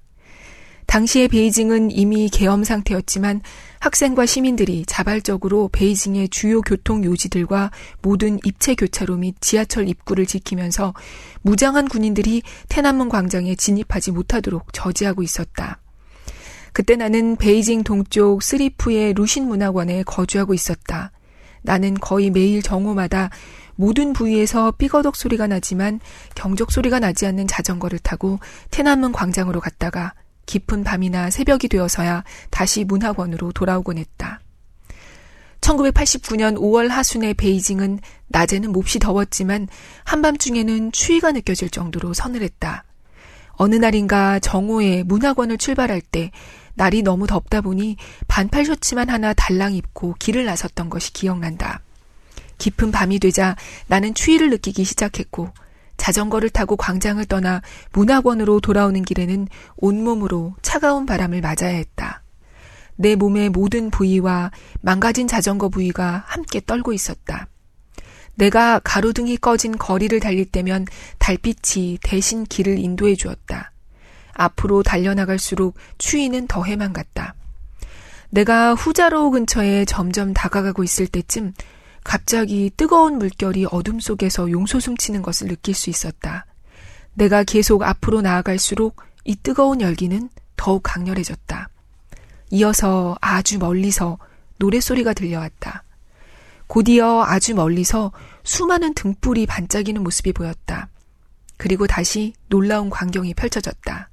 당시의 0.84 1.28
베이징은 1.28 1.90
이미 1.90 2.28
계엄 2.28 2.64
상태였지만 2.64 3.40
학생과 3.78 4.26
시민들이 4.26 4.84
자발적으로 4.84 5.70
베이징의 5.72 6.28
주요 6.28 6.60
교통 6.60 7.02
요지들과 7.02 7.70
모든 8.02 8.38
입체 8.44 8.74
교차로 8.74 9.16
및 9.16 9.36
지하철 9.40 9.88
입구를 9.88 10.26
지키면서 10.26 10.92
무장한 11.40 11.88
군인들이 11.88 12.42
태남문 12.68 13.08
광장에 13.08 13.54
진입하지 13.54 14.10
못하도록 14.10 14.70
저지하고 14.74 15.22
있었다. 15.22 15.80
그때 16.72 16.96
나는 16.96 17.36
베이징 17.36 17.84
동쪽 17.84 18.42
스리프의 18.42 19.14
루신 19.14 19.48
문학원에 19.48 20.02
거주하고 20.04 20.54
있었다. 20.54 21.12
나는 21.62 21.94
거의 21.94 22.30
매일 22.30 22.62
정오마다 22.62 23.30
모든 23.74 24.12
부위에서 24.12 24.72
삐거덕 24.72 25.16
소리가 25.16 25.46
나지만 25.46 26.00
경적 26.34 26.70
소리가 26.70 27.00
나지 27.00 27.26
않는 27.26 27.46
자전거를 27.46 27.98
타고 27.98 28.38
테나문 28.70 29.12
광장으로 29.12 29.60
갔다가 29.60 30.14
깊은 30.46 30.84
밤이나 30.84 31.30
새벽이 31.30 31.68
되어서야 31.70 32.24
다시 32.50 32.84
문학원으로 32.84 33.52
돌아오곤 33.52 33.98
했다. 33.98 34.40
1989년 35.60 36.56
5월 36.56 36.88
하순의 36.88 37.34
베이징은 37.34 38.00
낮에는 38.28 38.72
몹시 38.72 38.98
더웠지만 38.98 39.68
한밤중에는 40.04 40.92
추위가 40.92 41.32
느껴질 41.32 41.70
정도로 41.70 42.14
서늘했다. 42.14 42.84
어느 43.52 43.74
날인가 43.74 44.38
정오에 44.40 45.02
문학원을 45.04 45.58
출발할 45.58 46.00
때 46.00 46.30
날이 46.80 47.02
너무 47.02 47.26
덥다 47.26 47.60
보니 47.60 47.98
반팔 48.26 48.64
셔츠만 48.64 49.10
하나 49.10 49.34
달랑 49.34 49.74
입고 49.74 50.14
길을 50.18 50.46
나섰던 50.46 50.88
것이 50.88 51.12
기억난다. 51.12 51.82
깊은 52.56 52.90
밤이 52.90 53.18
되자 53.18 53.54
나는 53.86 54.14
추위를 54.14 54.48
느끼기 54.48 54.84
시작했고 54.84 55.50
자전거를 55.98 56.48
타고 56.48 56.76
광장을 56.76 57.22
떠나 57.26 57.60
문학원으로 57.92 58.60
돌아오는 58.60 59.02
길에는 59.02 59.46
온몸으로 59.76 60.54
차가운 60.62 61.04
바람을 61.04 61.42
맞아야 61.42 61.74
했다. 61.74 62.22
내 62.96 63.14
몸의 63.14 63.50
모든 63.50 63.90
부위와 63.90 64.50
망가진 64.80 65.28
자전거 65.28 65.68
부위가 65.68 66.24
함께 66.26 66.62
떨고 66.64 66.94
있었다. 66.94 67.46
내가 68.36 68.78
가로등이 68.78 69.36
꺼진 69.36 69.76
거리를 69.76 70.18
달릴 70.18 70.46
때면 70.46 70.86
달빛이 71.18 71.98
대신 72.02 72.44
길을 72.44 72.78
인도해 72.78 73.16
주었다. 73.16 73.70
앞으로 74.40 74.82
달려나갈수록 74.82 75.74
추위는 75.98 76.46
더해만 76.46 76.92
갔다. 76.92 77.34
내가 78.30 78.74
후자로 78.74 79.30
근처에 79.30 79.84
점점 79.84 80.32
다가가고 80.32 80.84
있을 80.84 81.06
때쯤 81.06 81.52
갑자기 82.04 82.70
뜨거운 82.76 83.18
물결이 83.18 83.66
어둠 83.70 84.00
속에서 84.00 84.50
용솟음 84.50 84.96
치는 84.96 85.22
것을 85.22 85.48
느낄 85.48 85.74
수 85.74 85.90
있었다. 85.90 86.46
내가 87.14 87.44
계속 87.44 87.82
앞으로 87.82 88.22
나아갈수록 88.22 89.02
이 89.24 89.36
뜨거운 89.36 89.80
열기는 89.80 90.30
더욱 90.56 90.82
강렬해졌다. 90.82 91.68
이어서 92.50 93.16
아주 93.20 93.58
멀리서 93.58 94.18
노랫소리가 94.58 95.12
들려왔다. 95.12 95.84
곧이어 96.66 97.24
아주 97.26 97.54
멀리서 97.54 98.12
수많은 98.44 98.94
등불이 98.94 99.46
반짝이는 99.46 100.02
모습이 100.02 100.32
보였다. 100.32 100.88
그리고 101.56 101.86
다시 101.86 102.32
놀라운 102.48 102.90
광경이 102.90 103.34
펼쳐졌다. 103.34 104.08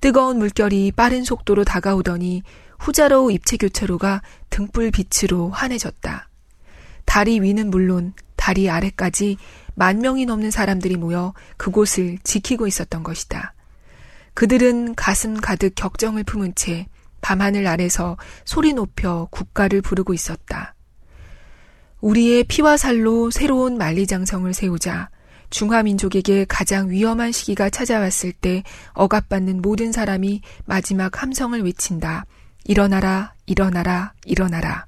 뜨거운 0.00 0.38
물결이 0.38 0.92
빠른 0.92 1.24
속도로 1.24 1.64
다가오더니 1.64 2.42
후자로 2.78 3.30
입체 3.30 3.56
교체로가 3.56 4.22
등불 4.48 4.90
빛으로 4.90 5.50
환해졌다. 5.50 6.28
다리 7.04 7.40
위는 7.40 7.70
물론 7.70 8.14
다리 8.36 8.70
아래까지 8.70 9.36
만 9.74 9.98
명이 9.98 10.26
넘는 10.26 10.50
사람들이 10.50 10.96
모여 10.96 11.34
그곳을 11.56 12.18
지키고 12.24 12.66
있었던 12.66 13.02
것이다. 13.02 13.54
그들은 14.34 14.94
가슴 14.94 15.38
가득 15.38 15.74
격정을 15.74 16.24
품은 16.24 16.54
채 16.54 16.86
밤하늘 17.20 17.66
아래서 17.66 18.16
소리 18.46 18.72
높여 18.72 19.28
국가를 19.30 19.82
부르고 19.82 20.14
있었다. 20.14 20.74
우리의 22.00 22.44
피와 22.44 22.78
살로 22.78 23.30
새로운 23.30 23.76
만리장성을 23.76 24.52
세우자 24.54 25.10
중화민족에게 25.50 26.46
가장 26.48 26.90
위험한 26.90 27.32
시기가 27.32 27.70
찾아왔을 27.70 28.32
때 28.32 28.62
억압받는 28.94 29.62
모든 29.62 29.92
사람이 29.92 30.42
마지막 30.64 31.22
함성을 31.22 31.60
외친다. 31.62 32.24
일어나라, 32.64 33.34
일어나라, 33.46 34.14
일어나라. 34.24 34.86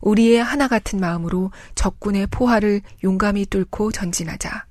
우리의 0.00 0.42
하나 0.42 0.68
같은 0.68 1.00
마음으로 1.00 1.50
적군의 1.74 2.28
포화를 2.28 2.80
용감히 3.04 3.46
뚫고 3.46 3.92
전진하자. 3.92 4.66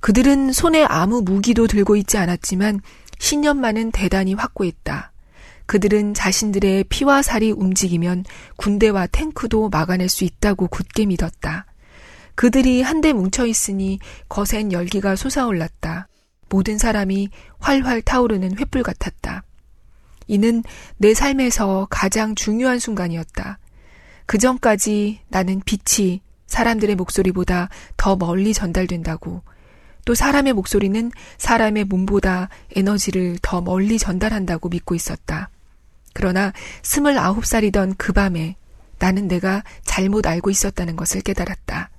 그들은 0.00 0.52
손에 0.52 0.84
아무 0.84 1.22
무기도 1.22 1.68
들고 1.68 1.94
있지 1.96 2.18
않았지만 2.18 2.80
신념만은 3.18 3.92
대단히 3.92 4.34
확고했다. 4.34 5.12
그들은 5.66 6.12
자신들의 6.14 6.84
피와 6.88 7.22
살이 7.22 7.52
움직이면 7.52 8.24
군대와 8.56 9.06
탱크도 9.06 9.68
막아낼 9.68 10.08
수 10.08 10.24
있다고 10.24 10.66
굳게 10.66 11.06
믿었다. 11.06 11.66
그들이 12.34 12.82
한데 12.82 13.12
뭉쳐 13.12 13.46
있으니 13.46 13.98
거센 14.28 14.72
열기가 14.72 15.16
솟아올랐다. 15.16 16.08
모든 16.48 16.78
사람이 16.78 17.30
활활 17.58 18.02
타오르는 18.02 18.56
횃불 18.56 18.82
같았다. 18.82 19.44
이는 20.26 20.62
내 20.96 21.14
삶에서 21.14 21.86
가장 21.90 22.34
중요한 22.34 22.78
순간이었다. 22.78 23.58
그 24.26 24.38
전까지 24.38 25.20
나는 25.28 25.60
빛이 25.64 26.20
사람들의 26.46 26.96
목소리보다 26.96 27.68
더 27.96 28.16
멀리 28.16 28.52
전달된다고, 28.52 29.42
또 30.04 30.14
사람의 30.14 30.52
목소리는 30.52 31.10
사람의 31.38 31.84
몸보다 31.84 32.48
에너지를 32.74 33.38
더 33.40 33.60
멀리 33.60 33.98
전달한다고 33.98 34.68
믿고 34.68 34.94
있었다. 34.94 35.48
그러나 36.12 36.52
스물아홉 36.82 37.46
살이던 37.46 37.94
그 37.96 38.12
밤에 38.12 38.56
나는 38.98 39.28
내가 39.28 39.64
잘못 39.84 40.26
알고 40.26 40.50
있었다는 40.50 40.96
것을 40.96 41.22
깨달았다. 41.22 41.90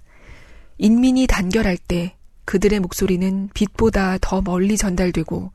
인민이 0.78 1.28
단결할 1.28 1.78
때 1.78 2.16
그들의 2.46 2.80
목소리는 2.80 3.50
빛보다 3.54 4.18
더 4.20 4.42
멀리 4.42 4.78
전달되고 4.78 5.52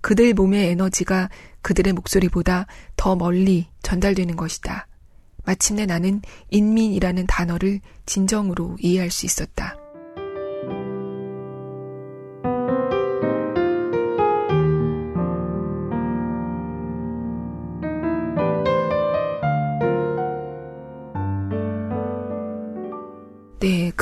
그들 0.00 0.34
몸의 0.34 0.70
에너지가 0.70 1.30
그들의 1.62 1.92
목소리보다 1.92 2.66
더 2.96 3.14
멀리 3.14 3.68
전달되는 3.82 4.36
것이다. 4.36 4.88
마침내 5.44 5.86
나는 5.86 6.22
인민이라는 6.50 7.26
단어를 7.26 7.80
진정으로 8.06 8.76
이해할 8.80 9.10
수 9.10 9.26
있었다. 9.26 9.81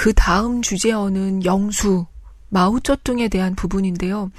그 0.00 0.14
다음 0.14 0.62
주제어는 0.62 1.44
영수, 1.44 2.06
마오쩌둥에 2.48 3.28
대한 3.28 3.54
부분인데요. 3.54 4.30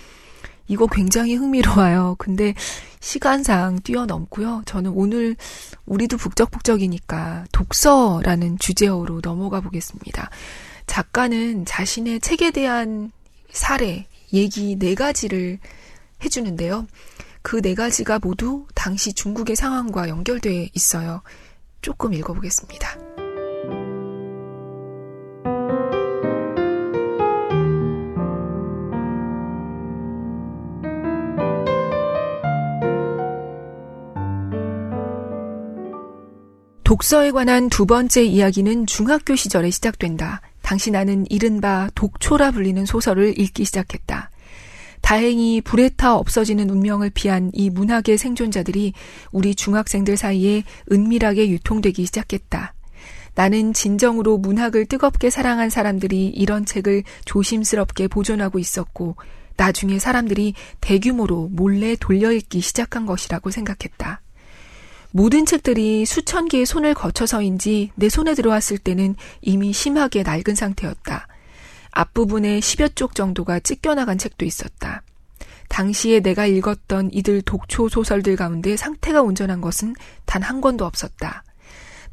이거 0.68 0.88
굉장히 0.88 1.36
흥미로워요. 1.36 2.15
근데 2.18 2.56
시간상 3.00 3.80
뛰어넘고요. 3.84 4.63
저는 4.65 4.89
오늘 4.96 5.36
우리도 5.86 6.18
북적북적이니까 6.18 7.46
독서라는 7.51 8.58
주제어로 8.58 9.22
넘어가 9.22 9.62
보겠습니다. 9.62 10.32
작가는 10.88 11.63
자신의 11.63 12.22
책에 12.22 12.50
대한 12.50 13.12
사례, 13.51 14.08
얘기 14.34 14.80
네 14.80 14.96
가지를 14.96 15.60
해주는데요. 16.25 16.88
그 17.44 17.62
네 17.62 17.75
가지가 17.75 18.18
모두 18.18 18.65
당시 18.74 19.13
중국의 19.13 19.56
상황과 19.56 20.10
연결돼 20.10 20.72
있어요. 20.74 21.22
조금 21.84 22.15
읽어보겠습니다. 22.15 23.21
독서에 36.91 37.31
관한 37.31 37.69
두 37.69 37.86
번째 37.86 38.21
이야기는 38.21 38.86
중학교 38.86 39.37
시절에 39.37 39.70
시작된다. 39.70 40.42
당시 40.61 40.92
나는 40.92 41.25
이른바 41.29 41.89
독초라 41.96 42.51
불리는 42.51 42.85
소설을 42.85 43.39
읽기 43.39 43.63
시작했다. 43.63 44.29
다행히 45.00 45.61
불에 45.61 45.87
타 45.87 46.18
없어지는 46.18 46.70
운명을 46.70 47.09
피한 47.11 47.50
이 47.53 47.70
문학의 47.70 48.18
생존자들이 48.18 48.92
우리 49.31 49.55
중학생들 49.55 50.18
사이에 50.18 50.63
은밀하게 50.92 51.50
유통되기 51.51 52.05
시작했다. 52.07 52.74
나는 53.35 53.72
진정으로 53.72 54.37
문학을 54.37 54.85
뜨겁게 54.87 55.29
사랑한 55.29 55.70
사람들이 55.70 56.27
이런 56.27 56.66
책을 56.66 57.03
조심스럽게 57.24 58.09
보존하고 58.09 58.59
있었고, 58.59 59.16
나중에 59.55 59.98
사람들이 59.98 60.55
대규모로 60.81 61.51
몰래 61.53 61.96
돌려읽기 61.96 62.59
시작한 62.59 63.05
것이라고 63.05 63.50
생각했다. 63.50 64.21
모든 65.11 65.45
책들이 65.45 66.05
수천 66.05 66.47
개의 66.47 66.65
손을 66.65 66.93
거쳐서인지 66.93 67.91
내 67.95 68.09
손에 68.09 68.33
들어왔을 68.33 68.77
때는 68.77 69.15
이미 69.41 69.74
심하게 69.74 70.24
낡은 70.24 70.55
상태였다. 70.55 71.27
앞부분에 71.91 72.59
10여 72.59 72.95
쪽 72.95 73.15
정도가 73.15 73.59
찢겨나간 73.59 74.17
책도 74.17 74.45
있었다. 74.45 75.03
당시에 75.67 76.19
내가 76.19 76.45
읽었던 76.45 77.11
이들 77.13 77.41
독초 77.41 77.89
소설들 77.89 78.35
가운데 78.35 78.75
상태가 78.77 79.21
온전한 79.21 79.61
것은 79.61 79.95
단 80.25 80.43
한 80.43 80.61
권도 80.61 80.85
없었다. 80.85 81.43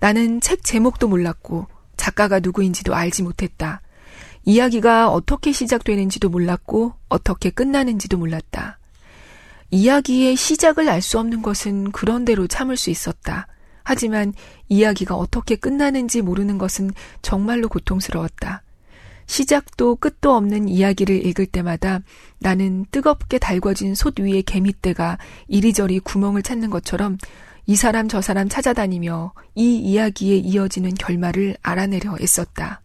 나는 0.01 0.41
책 0.41 0.65
제목도 0.65 1.09
몰랐고 1.09 1.67
작가가 1.97 2.39
누구인지도 2.41 2.95
알지 2.95 3.23
못했다. 3.23 3.81
이야기가 4.45 5.11
어떻게 5.11 5.53
시작되는지도 5.53 6.29
몰랐고 6.29 6.95
어떻게 7.09 7.51
끝나는지도 7.51 8.17
몰랐다. 8.17 8.78
이야기의 9.71 10.37
시작을 10.37 10.89
알 10.89 11.03
수 11.03 11.19
없는 11.19 11.43
것은 11.43 11.93
그런대로 11.93 12.47
참을 12.47 12.77
수 12.77 12.91
있었다. 12.91 13.47
하지만 13.85 14.35
이야기가 14.69 15.15
어떻게 15.15 15.57
끝나는지 15.57 16.23
모르는 16.23 16.59
것은 16.59 16.91
정말로 17.23 17.69
고통스러웠다. 17.69 18.63
시작도 19.27 19.97
끝도 19.97 20.35
없는 20.35 20.69
이야기를 20.69 21.27
읽을 21.27 21.47
때마다 21.47 22.01
나는 22.39 22.87
뜨겁게 22.91 23.39
달궈진 23.39 23.95
솥 23.95 24.19
위의 24.21 24.43
개미떼가 24.43 25.19
이리저리 25.49 26.01
구멍을 26.01 26.43
찾는 26.43 26.71
것처럼 26.71 27.19
이 27.67 27.77
사람 27.77 28.09
저 28.09 28.23
사람 28.23 28.49
찾아다니며 28.49 29.35
이 29.55 29.77
이야기에 29.77 30.37
이어지는 30.37 30.95
결말을 30.95 31.57
알아내려 31.63 32.17
애썼다. 32.21 32.81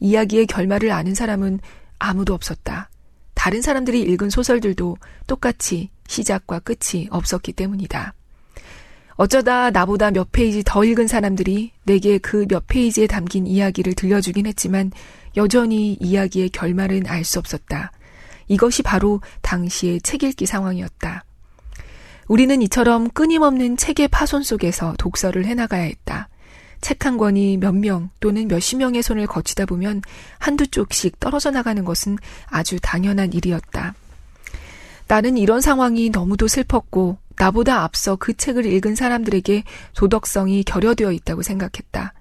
이야기의 0.00 0.46
결말을 0.46 0.90
아는 0.92 1.14
사람은 1.14 1.60
아무도 1.98 2.34
없었다. 2.34 2.90
다른 3.34 3.62
사람들이 3.62 4.02
읽은 4.02 4.28
소설들도 4.28 4.98
똑같이 5.26 5.90
시작과 6.12 6.60
끝이 6.60 7.08
없었기 7.10 7.52
때문이다. 7.54 8.12
어쩌다 9.16 9.70
나보다 9.70 10.10
몇 10.10 10.30
페이지 10.32 10.62
더 10.64 10.84
읽은 10.84 11.06
사람들이 11.06 11.72
내게 11.84 12.18
그 12.18 12.46
몇 12.48 12.66
페이지에 12.66 13.06
담긴 13.06 13.46
이야기를 13.46 13.94
들려주긴 13.94 14.46
했지만 14.46 14.90
여전히 15.36 15.94
이야기의 16.00 16.50
결말은 16.50 17.06
알 17.06 17.24
수 17.24 17.38
없었다. 17.38 17.92
이것이 18.48 18.82
바로 18.82 19.20
당시의 19.40 20.00
책 20.02 20.22
읽기 20.22 20.44
상황이었다. 20.46 21.24
우리는 22.28 22.60
이처럼 22.62 23.08
끊임없는 23.10 23.76
책의 23.76 24.08
파손 24.08 24.42
속에서 24.42 24.94
독서를 24.98 25.44
해나가야 25.46 25.82
했다. 25.82 26.28
책 26.80 27.06
한 27.06 27.16
권이 27.16 27.58
몇 27.58 27.74
명 27.74 28.10
또는 28.20 28.48
몇십 28.48 28.78
명의 28.78 29.02
손을 29.02 29.26
거치다 29.26 29.66
보면 29.66 30.02
한두 30.38 30.66
쪽씩 30.66 31.20
떨어져 31.20 31.50
나가는 31.52 31.84
것은 31.84 32.18
아주 32.46 32.78
당연한 32.82 33.32
일이었다. 33.32 33.94
나는 35.08 35.36
이런 35.36 35.60
상황이 35.60 36.10
너무도 36.10 36.48
슬펐고 36.48 37.18
나보다 37.36 37.82
앞서 37.82 38.16
그 38.16 38.36
책을 38.36 38.66
읽은 38.66 38.94
사람들에게 38.94 39.64
도덕성이 39.94 40.64
결여되어 40.64 41.12
있다고 41.12 41.42
생각했다. 41.42 42.14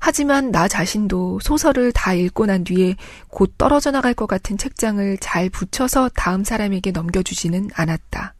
하지만 0.00 0.50
나 0.50 0.68
자신도 0.68 1.40
소설을 1.40 1.90
다 1.92 2.12
읽고 2.12 2.44
난 2.44 2.62
뒤에 2.62 2.96
곧 3.28 3.56
떨어져 3.56 3.90
나갈 3.90 4.12
것 4.12 4.26
같은 4.26 4.58
책장을 4.58 5.16
잘 5.18 5.48
붙여서 5.48 6.10
다음 6.14 6.44
사람에게 6.44 6.90
넘겨주지는 6.90 7.70
않았다. 7.72 8.34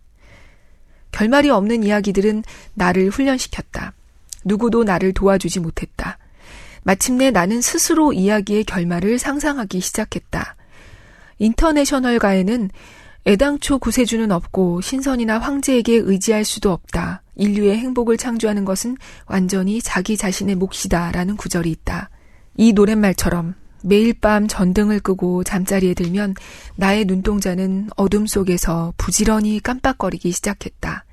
결말이 1.10 1.48
없는 1.48 1.84
이야기들은 1.84 2.42
나를 2.74 3.08
훈련시켰다. 3.08 3.94
누구도 4.44 4.84
나를 4.84 5.14
도와주지 5.14 5.60
못했다. 5.60 6.18
마침내 6.82 7.30
나는 7.30 7.62
스스로 7.62 8.12
이야기의 8.12 8.64
결말을 8.64 9.18
상상하기 9.18 9.80
시작했다. 9.80 10.56
인터내셔널가에는 11.38 12.70
애당초 13.26 13.78
구세주는 13.78 14.30
없고 14.30 14.82
신선이나 14.82 15.38
황제에게 15.38 15.94
의지할 15.94 16.44
수도 16.44 16.72
없다. 16.72 17.22
인류의 17.36 17.78
행복을 17.78 18.16
창조하는 18.16 18.64
것은 18.64 18.96
완전히 19.26 19.80
자기 19.80 20.16
자신의 20.16 20.56
몫이다. 20.56 21.12
라는 21.12 21.36
구절이 21.36 21.70
있다. 21.70 22.10
이 22.56 22.72
노랫말처럼 22.74 23.54
매일 23.82 24.14
밤 24.14 24.46
전등을 24.46 25.00
끄고 25.00 25.42
잠자리에 25.42 25.94
들면 25.94 26.34
나의 26.76 27.06
눈동자는 27.06 27.88
어둠 27.96 28.26
속에서 28.26 28.92
부지런히 28.96 29.60
깜빡거리기 29.60 30.30
시작했다. 30.30 31.04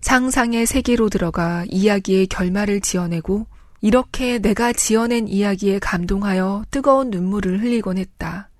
상상의 0.00 0.66
세계로 0.66 1.08
들어가 1.08 1.64
이야기의 1.68 2.26
결말을 2.28 2.80
지어내고 2.80 3.46
이렇게 3.80 4.38
내가 4.38 4.72
지어낸 4.72 5.26
이야기에 5.26 5.78
감동하여 5.78 6.64
뜨거운 6.70 7.10
눈물을 7.10 7.62
흘리곤 7.62 7.98
했다. 7.98 8.50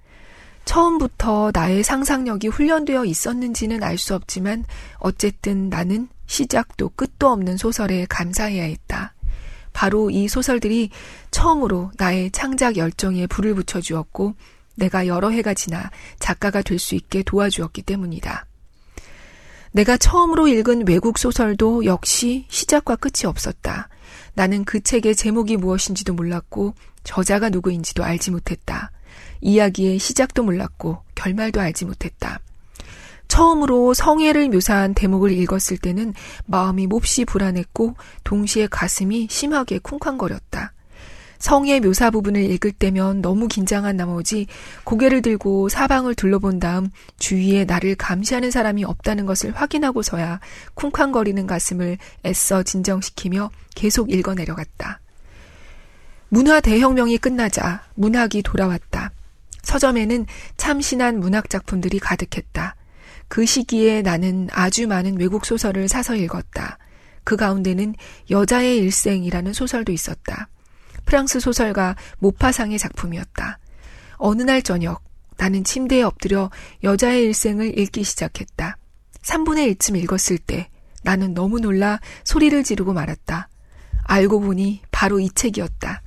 처음부터 0.66 1.52
나의 1.54 1.82
상상력이 1.82 2.48
훈련되어 2.48 3.06
있었는지는 3.06 3.82
알 3.82 3.96
수 3.96 4.14
없지만 4.14 4.64
어쨌든 4.98 5.70
나는 5.70 6.08
시작도 6.26 6.90
끝도 6.90 7.28
없는 7.28 7.56
소설에 7.56 8.04
감사해야 8.10 8.64
했다. 8.64 9.14
바로 9.72 10.10
이 10.10 10.28
소설들이 10.28 10.90
처음으로 11.30 11.92
나의 11.96 12.30
창작 12.30 12.76
열정에 12.76 13.26
불을 13.26 13.54
붙여주었고 13.54 14.34
내가 14.76 15.06
여러 15.06 15.30
해가 15.30 15.54
지나 15.54 15.90
작가가 16.18 16.60
될 16.60 16.78
수 16.78 16.94
있게 16.94 17.22
도와주었기 17.22 17.82
때문이다. 17.82 18.44
내가 19.72 19.96
처음으로 19.96 20.48
읽은 20.48 20.86
외국 20.86 21.18
소설도 21.18 21.84
역시 21.84 22.46
시작과 22.48 22.96
끝이 22.96 23.26
없었다. 23.26 23.88
나는 24.34 24.64
그 24.64 24.82
책의 24.82 25.14
제목이 25.16 25.56
무엇인지도 25.56 26.12
몰랐고 26.14 26.74
저자가 27.04 27.48
누구인지도 27.50 28.04
알지 28.04 28.30
못했다. 28.30 28.90
이야기의 29.40 29.98
시작도 29.98 30.42
몰랐고 30.42 30.98
결말도 31.14 31.60
알지 31.60 31.84
못했다. 31.84 32.40
처음으로 33.28 33.92
성애를 33.92 34.48
묘사한 34.50 34.94
대목을 34.94 35.32
읽었을 35.32 35.78
때는 35.78 36.14
마음이 36.46 36.86
몹시 36.86 37.24
불안했고 37.24 37.96
동시에 38.24 38.68
가슴이 38.68 39.26
심하게 39.30 39.78
쿵쾅거렸다. 39.78 40.72
성의 41.38 41.80
묘사 41.80 42.10
부분을 42.10 42.42
읽을 42.52 42.72
때면 42.72 43.20
너무 43.20 43.46
긴장한 43.46 43.96
나머지 43.96 44.46
고개를 44.84 45.22
들고 45.22 45.68
사방을 45.68 46.14
둘러본 46.14 46.60
다음 46.60 46.88
주위에 47.18 47.64
나를 47.64 47.94
감시하는 47.94 48.50
사람이 48.50 48.84
없다는 48.84 49.26
것을 49.26 49.52
확인하고서야 49.54 50.40
쿵쾅거리는 50.74 51.46
가슴을 51.46 51.98
애써 52.24 52.62
진정시키며 52.62 53.50
계속 53.74 54.10
읽어 54.10 54.34
내려갔다. 54.34 55.00
문화 56.28 56.60
대혁명이 56.60 57.18
끝나자 57.18 57.82
문학이 57.94 58.42
돌아왔다. 58.42 59.12
서점에는 59.66 60.26
참신한 60.56 61.18
문학 61.18 61.50
작품들이 61.50 61.98
가득했다. 61.98 62.76
그 63.28 63.44
시기에 63.44 64.02
나는 64.02 64.48
아주 64.52 64.86
많은 64.86 65.18
외국 65.18 65.44
소설을 65.44 65.88
사서 65.88 66.14
읽었다. 66.14 66.78
그 67.24 67.36
가운데는 67.36 67.96
여자의 68.30 68.78
일생이라는 68.78 69.52
소설도 69.52 69.92
있었다. 69.92 70.48
프랑스 71.04 71.40
소설가 71.40 71.96
모파상의 72.18 72.78
작품이었다. 72.78 73.58
어느 74.18 74.42
날 74.42 74.62
저녁 74.62 75.02
나는 75.36 75.64
침대에 75.64 76.02
엎드려 76.02 76.50
여자의 76.84 77.24
일생을 77.24 77.76
읽기 77.78 78.04
시작했다. 78.04 78.78
3분의 79.22 79.74
1쯤 79.74 80.00
읽었을 80.02 80.38
때 80.38 80.68
나는 81.02 81.34
너무 81.34 81.58
놀라 81.58 81.98
소리를 82.22 82.62
지르고 82.62 82.92
말았다. 82.92 83.48
알고 84.04 84.40
보니 84.40 84.82
바로 84.92 85.18
이 85.18 85.28
책이었다. 85.28 86.02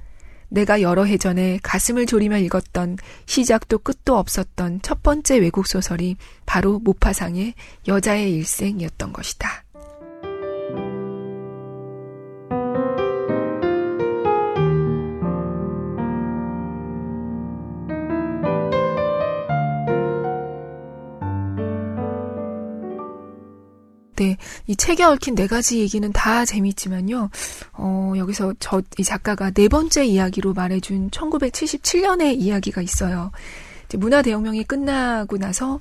내가 0.49 0.81
여러 0.81 1.03
해 1.05 1.17
전에 1.17 1.59
가슴을 1.63 2.05
졸이며 2.05 2.39
읽었던 2.39 2.97
시작도 3.25 3.79
끝도 3.79 4.17
없었던 4.17 4.81
첫 4.81 5.03
번째 5.03 5.37
외국 5.37 5.67
소설이 5.67 6.17
바로 6.45 6.79
모파상의 6.79 7.53
여자의 7.87 8.33
일생이었던 8.33 9.13
것이다. 9.13 9.63
네, 24.19 24.35
이 24.67 24.75
책에 24.75 25.05
얽힌 25.05 25.33
네 25.35 25.47
가지 25.47 25.79
얘기는 25.79 26.11
다 26.11 26.43
재밌지만요. 26.43 27.29
어, 27.73 28.13
여기서 28.17 28.53
저 28.59 28.81
이 28.97 29.03
작가가 29.03 29.49
네 29.51 29.69
번째 29.69 30.05
이야기로 30.05 30.53
말해준 30.53 31.09
1977년의 31.11 32.35
이야기가 32.37 32.81
있어요. 32.81 33.31
문화 33.97 34.21
대혁명이 34.21 34.65
끝나고 34.65 35.37
나서 35.37 35.79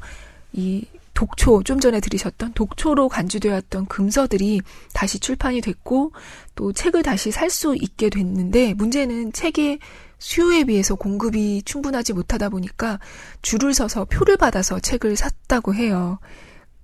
이 0.53 0.85
독초 1.14 1.64
좀 1.64 1.81
전에 1.81 1.98
들으셨던 1.98 2.53
독초로 2.55 3.09
간주되었던 3.09 3.87
금서들이 3.87 4.61
다시 4.92 5.18
출판이 5.18 5.61
됐고 5.62 6.12
또 6.55 6.72
책을 6.72 7.03
다시 7.03 7.33
살 7.33 7.51
수 7.51 7.74
있게 7.74 8.09
됐는데 8.09 8.74
문제는 8.74 9.33
책의 9.33 9.81
수요에 10.20 10.62
비해서 10.64 10.94
공급이 10.94 11.62
충분하지 11.64 12.12
못하다 12.12 12.51
보니까 12.51 13.01
줄을 13.42 13.74
서서 13.74 14.05
표를 14.05 14.37
받아서 14.37 14.79
책을 14.79 15.16
샀다고 15.16 15.74
해요. 15.74 16.20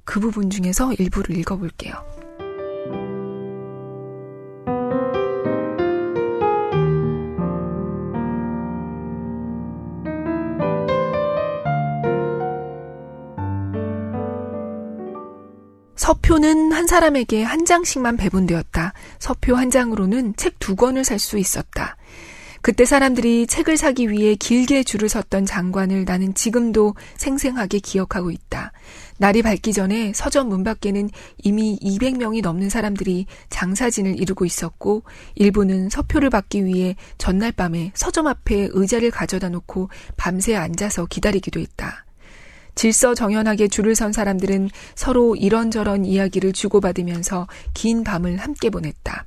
그 0.05 0.21
부분 0.21 0.51
중에서 0.51 0.93
일부를 0.95 1.37
읽어볼게요. 1.39 1.95
서표는 15.97 16.73
한 16.73 16.87
사람에게 16.87 17.43
한 17.43 17.65
장씩만 17.65 18.17
배분되었다. 18.19 18.93
서표 19.19 19.57
한 19.57 19.71
장으로는 19.71 20.35
책 20.37 20.55
두 20.59 20.77
권을 20.77 21.05
살 21.05 21.19
수 21.19 21.39
있었다. 21.39 21.97
그때 22.65 22.87
사람들이 22.87 23.47
책을 23.47 23.77
사기 23.77 24.09
위해 24.09 24.35
길게 24.37 24.85
줄을 24.85 25.11
섰던 25.11 25.45
장관을 25.45 26.07
나는 26.07 26.33
지금도 26.33 26.95
생생하게 27.19 27.79
기억하고 27.81 28.31
있다. 28.31 28.73
날이 29.19 29.43
밝기 29.43 29.75
전에 29.75 30.15
서점 30.15 30.49
문 30.49 30.65
밖에는 30.65 31.11
이미 31.43 31.79
200명이 31.83 32.41
넘는 32.41 32.71
사람들이 32.71 33.27
장사진을 33.51 34.19
이루고 34.19 34.47
있었고 34.47 35.03
일부는 35.35 35.91
서표를 35.91 36.31
받기 36.31 36.65
위해 36.65 36.97
전날 37.19 37.53
밤에 37.53 37.93
서점 37.95 38.29
앞에 38.29 38.71
의자를 38.73 39.11
가져다 39.11 39.51
놓고 39.51 39.91
밤새 40.17 40.57
앉아서 40.57 41.05
기다리기도 41.05 41.61
했다. 41.61 42.07
질서 42.75 43.15
정연하게 43.15 43.69
줄을 43.69 43.95
선 43.95 44.15
사람들은 44.15 44.71
서로 44.95 45.37
이런저런 45.37 46.07
이야기를 46.07 46.55
주고받으면서 46.55 47.47
긴 47.75 48.05
밤을 48.05 48.39
함께 48.39 48.71
보냈다. 48.71 49.27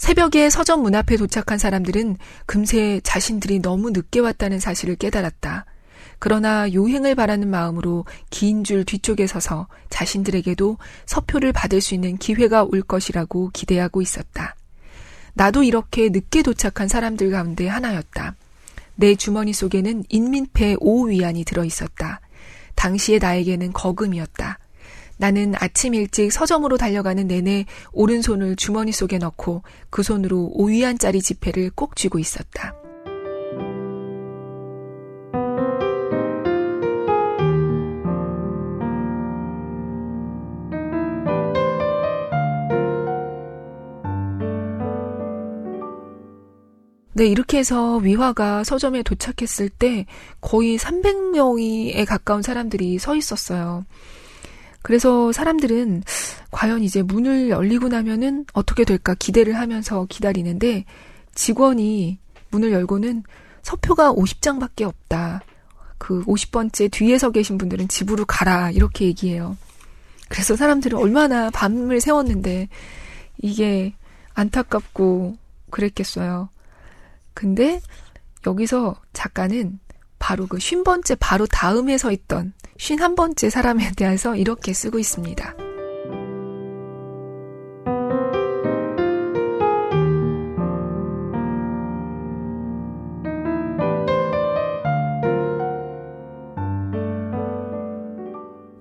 새벽에 0.00 0.48
서점 0.48 0.80
문 0.82 0.94
앞에 0.94 1.18
도착한 1.18 1.58
사람들은 1.58 2.16
금세 2.46 3.02
자신들이 3.04 3.58
너무 3.58 3.90
늦게 3.90 4.20
왔다는 4.20 4.58
사실을 4.58 4.96
깨달았다. 4.96 5.66
그러나 6.18 6.72
요행을 6.72 7.14
바라는 7.14 7.50
마음으로 7.50 8.06
긴 8.30 8.64
줄 8.64 8.86
뒤쪽에 8.86 9.26
서서 9.26 9.68
자신들에게도 9.90 10.78
서표를 11.04 11.52
받을 11.52 11.82
수 11.82 11.92
있는 11.94 12.16
기회가 12.16 12.64
올 12.64 12.80
것이라고 12.80 13.50
기대하고 13.52 14.00
있었다. 14.00 14.56
나도 15.34 15.64
이렇게 15.64 16.08
늦게 16.08 16.40
도착한 16.40 16.88
사람들 16.88 17.30
가운데 17.30 17.68
하나였다. 17.68 18.36
내 18.94 19.14
주머니 19.16 19.52
속에는 19.52 20.04
인민패 20.08 20.76
5위안이 20.76 21.44
들어 21.44 21.62
있었다. 21.62 22.22
당시의 22.74 23.18
나에게는 23.18 23.74
거금이었다. 23.74 24.59
나는 25.20 25.52
아침 25.58 25.92
일찍 25.92 26.32
서점으로 26.32 26.78
달려가는 26.78 27.26
내내 27.26 27.66
오른손을 27.92 28.56
주머니 28.56 28.90
속에 28.90 29.18
넣고 29.18 29.62
그 29.90 30.02
손으로 30.02 30.50
5위안짜리 30.56 31.22
지폐를 31.22 31.72
꼭 31.74 31.94
쥐고 31.94 32.18
있었다. 32.18 32.74
네, 47.12 47.26
이렇게 47.26 47.58
해서 47.58 47.98
위화가 47.98 48.64
서점에 48.64 49.02
도착했을 49.02 49.68
때 49.68 50.06
거의 50.40 50.78
300명에 50.78 52.06
가까운 52.06 52.40
사람들이 52.40 52.98
서 52.98 53.14
있었어요. 53.14 53.84
그래서 54.82 55.32
사람들은 55.32 56.02
과연 56.50 56.82
이제 56.82 57.02
문을 57.02 57.50
열리고 57.50 57.88
나면은 57.88 58.46
어떻게 58.52 58.84
될까 58.84 59.14
기대를 59.14 59.56
하면서 59.56 60.06
기다리는데 60.08 60.84
직원이 61.34 62.18
문을 62.50 62.72
열고는 62.72 63.22
서표가 63.62 64.12
50장밖에 64.14 64.82
없다. 64.82 65.42
그 65.98 66.24
50번째 66.24 66.90
뒤에서 66.90 67.30
계신 67.30 67.58
분들은 67.58 67.88
집으로 67.88 68.24
가라. 68.24 68.70
이렇게 68.70 69.04
얘기해요. 69.04 69.56
그래서 70.28 70.56
사람들은 70.56 70.98
얼마나 70.98 71.50
밤을 71.50 72.00
새웠는데 72.00 72.68
이게 73.42 73.94
안타깝고 74.34 75.36
그랬겠어요. 75.70 76.48
근데 77.34 77.80
여기서 78.46 78.96
작가는 79.12 79.78
바로 80.20 80.46
그 80.46 80.60
쉰 80.60 80.84
번째 80.84 81.16
바로 81.16 81.46
다음에 81.46 81.98
서 81.98 82.12
있던 82.12 82.52
쉰한 82.78 83.16
번째 83.16 83.50
사람에 83.50 83.90
대해서 83.96 84.36
이렇게 84.36 84.72
쓰고 84.72 85.00
있습니다. 85.00 85.56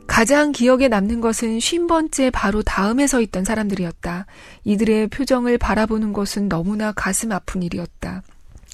가장 0.05 0.51
기억에 0.51 0.89
남는 0.89 1.21
것은 1.21 1.61
쉰 1.61 1.87
번째 1.87 2.29
바로 2.29 2.61
다음에 2.61 3.07
서 3.07 3.21
있던 3.21 3.45
사람들이었다. 3.45 4.25
이들의 4.65 5.07
표정을 5.07 5.57
바라보는 5.57 6.11
것은 6.11 6.49
너무나 6.49 6.91
가슴 6.91 7.31
아픈 7.31 7.63
일이었다. 7.63 8.21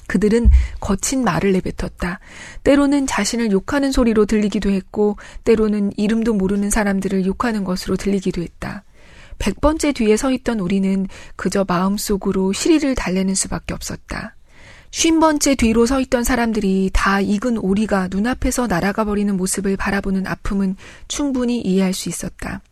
그들은 0.06 0.50
거친 0.80 1.24
말을 1.24 1.52
내뱉었다. 1.52 2.20
때로는 2.62 3.06
자신을 3.06 3.50
욕하는 3.50 3.92
소리로 3.92 4.26
들리기도 4.26 4.70
했고, 4.70 5.16
때로는 5.44 5.92
이름도 5.96 6.34
모르는 6.34 6.70
사람들을 6.70 7.26
욕하는 7.26 7.64
것으로 7.64 7.96
들리기도 7.96 8.42
했다. 8.42 8.84
백 9.38 9.60
번째 9.60 9.92
뒤에 9.92 10.16
서 10.16 10.30
있던 10.30 10.60
우리는 10.60 11.06
그저 11.36 11.64
마음속으로 11.66 12.52
시리를 12.52 12.94
달래는 12.94 13.34
수밖에 13.34 13.74
없었다. 13.74 14.34
쉰 14.90 15.20
번째 15.20 15.54
뒤로 15.56 15.84
서 15.84 16.00
있던 16.00 16.24
사람들이 16.24 16.90
다 16.92 17.20
익은 17.20 17.58
오리가 17.58 18.08
눈앞에서 18.10 18.66
날아가 18.66 19.04
버리는 19.04 19.36
모습을 19.36 19.76
바라보는 19.76 20.26
아픔은 20.26 20.76
충분히 21.08 21.60
이해할 21.60 21.92
수 21.92 22.08
있었다. 22.08 22.62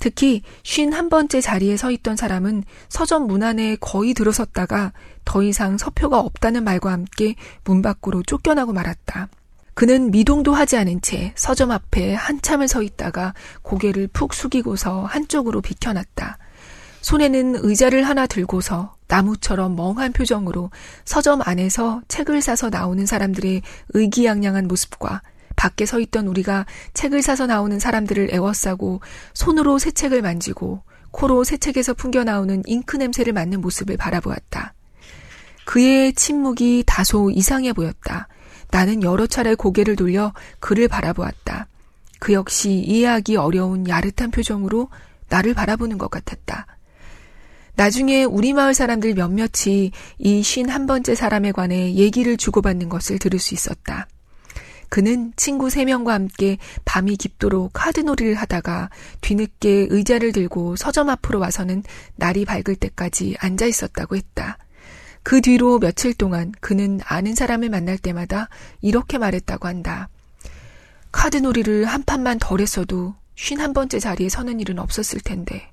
특히 0.00 0.42
쉰한 0.64 1.10
번째 1.10 1.40
자리에 1.40 1.76
서 1.76 1.90
있던 1.92 2.16
사람은 2.16 2.64
서점 2.88 3.26
문 3.26 3.44
안에 3.44 3.76
거의 3.76 4.14
들어섰다가 4.14 4.92
더 5.24 5.42
이상 5.42 5.78
서표가 5.78 6.18
없다는 6.18 6.64
말과 6.64 6.90
함께 6.90 7.36
문 7.64 7.82
밖으로 7.82 8.22
쫓겨나고 8.24 8.72
말았다. 8.72 9.28
그는 9.74 10.10
미동도 10.10 10.52
하지 10.52 10.76
않은 10.76 11.00
채 11.02 11.32
서점 11.36 11.70
앞에 11.70 12.14
한참을 12.14 12.66
서 12.66 12.82
있다가 12.82 13.34
고개를 13.62 14.08
푹 14.08 14.34
숙이고서 14.34 15.04
한쪽으로 15.04 15.60
비켜놨다. 15.60 16.38
손에는 17.02 17.56
의자를 17.56 18.02
하나 18.02 18.26
들고서 18.26 18.96
나무처럼 19.06 19.76
멍한 19.76 20.12
표정으로 20.12 20.70
서점 21.04 21.40
안에서 21.42 22.00
책을 22.08 22.40
사서 22.40 22.70
나오는 22.70 23.04
사람들의 23.04 23.62
의기양양한 23.90 24.66
모습과 24.66 25.22
밖에 25.60 25.84
서 25.84 26.00
있던 26.00 26.26
우리가 26.26 26.64
책을 26.94 27.20
사서 27.20 27.46
나오는 27.46 27.78
사람들을 27.78 28.32
애워싸고 28.32 29.02
손으로 29.34 29.78
새 29.78 29.90
책을 29.90 30.22
만지고 30.22 30.82
코로 31.10 31.44
새 31.44 31.58
책에서 31.58 31.92
풍겨 31.92 32.24
나오는 32.24 32.62
잉크 32.64 32.96
냄새를 32.96 33.34
맡는 33.34 33.60
모습을 33.60 33.98
바라보았다. 33.98 34.72
그의 35.66 36.14
침묵이 36.14 36.84
다소 36.86 37.30
이상해 37.30 37.74
보였다. 37.74 38.26
나는 38.70 39.02
여러 39.02 39.26
차례 39.26 39.54
고개를 39.54 39.96
돌려 39.96 40.32
그를 40.60 40.88
바라보았다. 40.88 41.66
그 42.20 42.32
역시 42.32 42.70
이해하기 42.70 43.36
어려운 43.36 43.86
야릇한 43.86 44.30
표정으로 44.30 44.88
나를 45.28 45.52
바라보는 45.52 45.98
것 45.98 46.10
같았다. 46.10 46.66
나중에 47.76 48.24
우리 48.24 48.54
마을 48.54 48.72
사람들 48.72 49.12
몇몇이 49.12 49.92
이 50.20 50.40
쉰 50.42 50.70
한 50.70 50.86
번째 50.86 51.14
사람에 51.14 51.52
관해 51.52 51.92
얘기를 51.96 52.38
주고받는 52.38 52.88
것을 52.88 53.18
들을 53.18 53.38
수 53.38 53.52
있었다. 53.52 54.08
그는 54.90 55.32
친구 55.36 55.70
세 55.70 55.84
명과 55.86 56.12
함께 56.12 56.58
밤이 56.84 57.16
깊도록 57.16 57.70
카드놀이를 57.72 58.34
하다가 58.34 58.90
뒤늦게 59.22 59.86
의자를 59.88 60.32
들고 60.32 60.76
서점 60.76 61.08
앞으로 61.08 61.38
와서는 61.38 61.84
날이 62.16 62.44
밝을 62.44 62.76
때까지 62.78 63.36
앉아 63.38 63.66
있었다고 63.66 64.16
했다. 64.16 64.58
그 65.22 65.40
뒤로 65.40 65.78
며칠 65.78 66.12
동안 66.12 66.52
그는 66.60 67.00
아는 67.04 67.34
사람을 67.34 67.68
만날 67.70 67.98
때마다 67.98 68.48
이렇게 68.80 69.16
말했다고 69.16 69.68
한다. 69.68 70.08
카드놀이를 71.12 71.84
한 71.84 72.02
판만 72.02 72.38
덜 72.38 72.60
했어도 72.60 73.14
쉰 73.36 73.60
한 73.60 73.72
번째 73.72 74.00
자리에 74.00 74.28
서는 74.28 74.60
일은 74.60 74.78
없었을 74.78 75.20
텐데. 75.20 75.70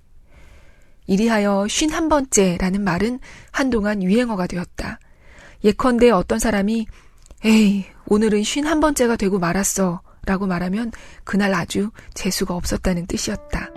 이리하여 1.08 1.68
쉰 1.68 1.90
한 1.90 2.08
번째라는 2.08 2.84
말은 2.84 3.20
한동안 3.52 4.04
유행어가 4.04 4.46
되었다. 4.46 5.00
예컨대 5.64 6.12
어떤 6.12 6.38
사람이 6.38 6.86
에이, 7.46 7.86
오늘은 8.08 8.44
쉰 8.44 8.66
한 8.66 8.80
번째가 8.80 9.18
되고 9.18 9.38
말았어. 9.40 10.02
라고 10.26 10.46
말하면 10.46 10.92
그날 11.24 11.54
아주 11.54 11.92
재수가 12.14 12.54
없었다는 12.54 13.06
뜻이었다. 13.08 13.70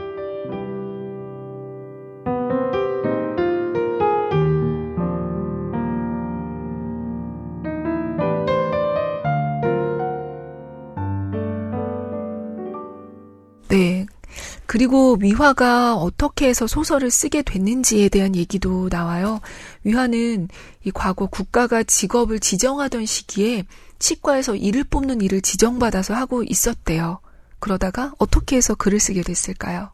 그리고 14.70 15.16
위화가 15.20 15.96
어떻게 15.96 16.46
해서 16.46 16.68
소설을 16.68 17.10
쓰게 17.10 17.42
됐는지에 17.42 18.08
대한 18.08 18.36
얘기도 18.36 18.88
나와요. 18.88 19.40
위화는 19.82 20.46
이 20.84 20.92
과거 20.92 21.26
국가가 21.26 21.82
직업을 21.82 22.38
지정하던 22.38 23.04
시기에 23.04 23.64
치과에서 23.98 24.54
일을 24.54 24.84
뽑는 24.84 25.22
일을 25.22 25.40
지정받아서 25.40 26.14
하고 26.14 26.44
있었대요. 26.44 27.18
그러다가 27.58 28.12
어떻게 28.18 28.54
해서 28.54 28.76
글을 28.76 29.00
쓰게 29.00 29.22
됐을까요? 29.22 29.90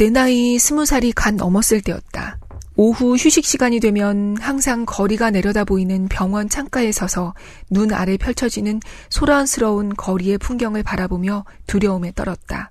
내 0.00 0.08
나이 0.08 0.58
스무 0.58 0.86
살이 0.86 1.12
간 1.12 1.36
넘었을 1.36 1.82
때였다. 1.82 2.38
오후 2.74 3.16
휴식 3.16 3.44
시간이 3.44 3.80
되면 3.80 4.34
항상 4.40 4.86
거리가 4.86 5.30
내려다 5.30 5.64
보이는 5.64 6.08
병원 6.08 6.48
창가에 6.48 6.90
서서 6.90 7.34
눈 7.68 7.92
아래 7.92 8.16
펼쳐지는 8.16 8.80
소란스러운 9.10 9.94
거리의 9.94 10.38
풍경을 10.38 10.84
바라보며 10.84 11.44
두려움에 11.66 12.12
떨었다. 12.14 12.70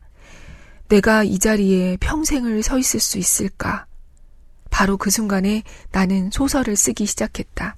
내가 0.88 1.24
이 1.24 1.38
자리에 1.38 1.98
평생을 2.00 2.64
서 2.64 2.80
있을 2.80 3.00
수 3.00 3.20
있을까? 3.20 3.86
바로 4.72 4.98
그 4.98 5.12
순간에 5.12 5.62
나는 5.92 6.32
소설을 6.32 6.76
쓰기 6.76 7.06
시작했다. 7.06 7.76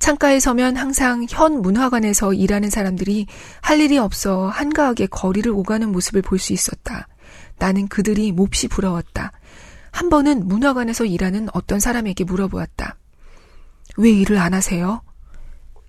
창가에 0.00 0.40
서면 0.40 0.76
항상 0.76 1.24
현 1.30 1.62
문화관에서 1.62 2.34
일하는 2.34 2.70
사람들이 2.70 3.28
할 3.60 3.78
일이 3.78 3.98
없어 3.98 4.48
한가하게 4.48 5.06
거리를 5.06 5.48
오가는 5.52 5.92
모습을 5.92 6.22
볼 6.22 6.40
수 6.40 6.52
있었다. 6.52 7.06
나는 7.58 7.88
그들이 7.88 8.32
몹시 8.32 8.68
부러웠다. 8.68 9.32
한 9.90 10.08
번은 10.10 10.48
문화관에서 10.48 11.04
일하는 11.04 11.48
어떤 11.52 11.80
사람에게 11.80 12.24
물어보았다. 12.24 12.96
왜 13.96 14.10
일을 14.10 14.38
안 14.38 14.54
하세요? 14.54 15.02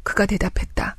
그가 0.04 0.26
대답했다. 0.26 0.96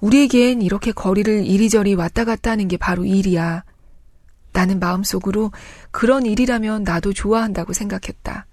우리에겐 0.00 0.62
이렇게 0.62 0.92
거리를 0.92 1.46
이리저리 1.46 1.94
왔다 1.94 2.24
갔다 2.24 2.50
하는 2.50 2.68
게 2.68 2.76
바로 2.76 3.04
일이야. 3.04 3.64
나는 4.52 4.80
마음속으로 4.80 5.52
그런 5.90 6.26
일이라면 6.26 6.84
나도 6.84 7.12
좋아한다고 7.12 7.72
생각했다. 7.72 8.46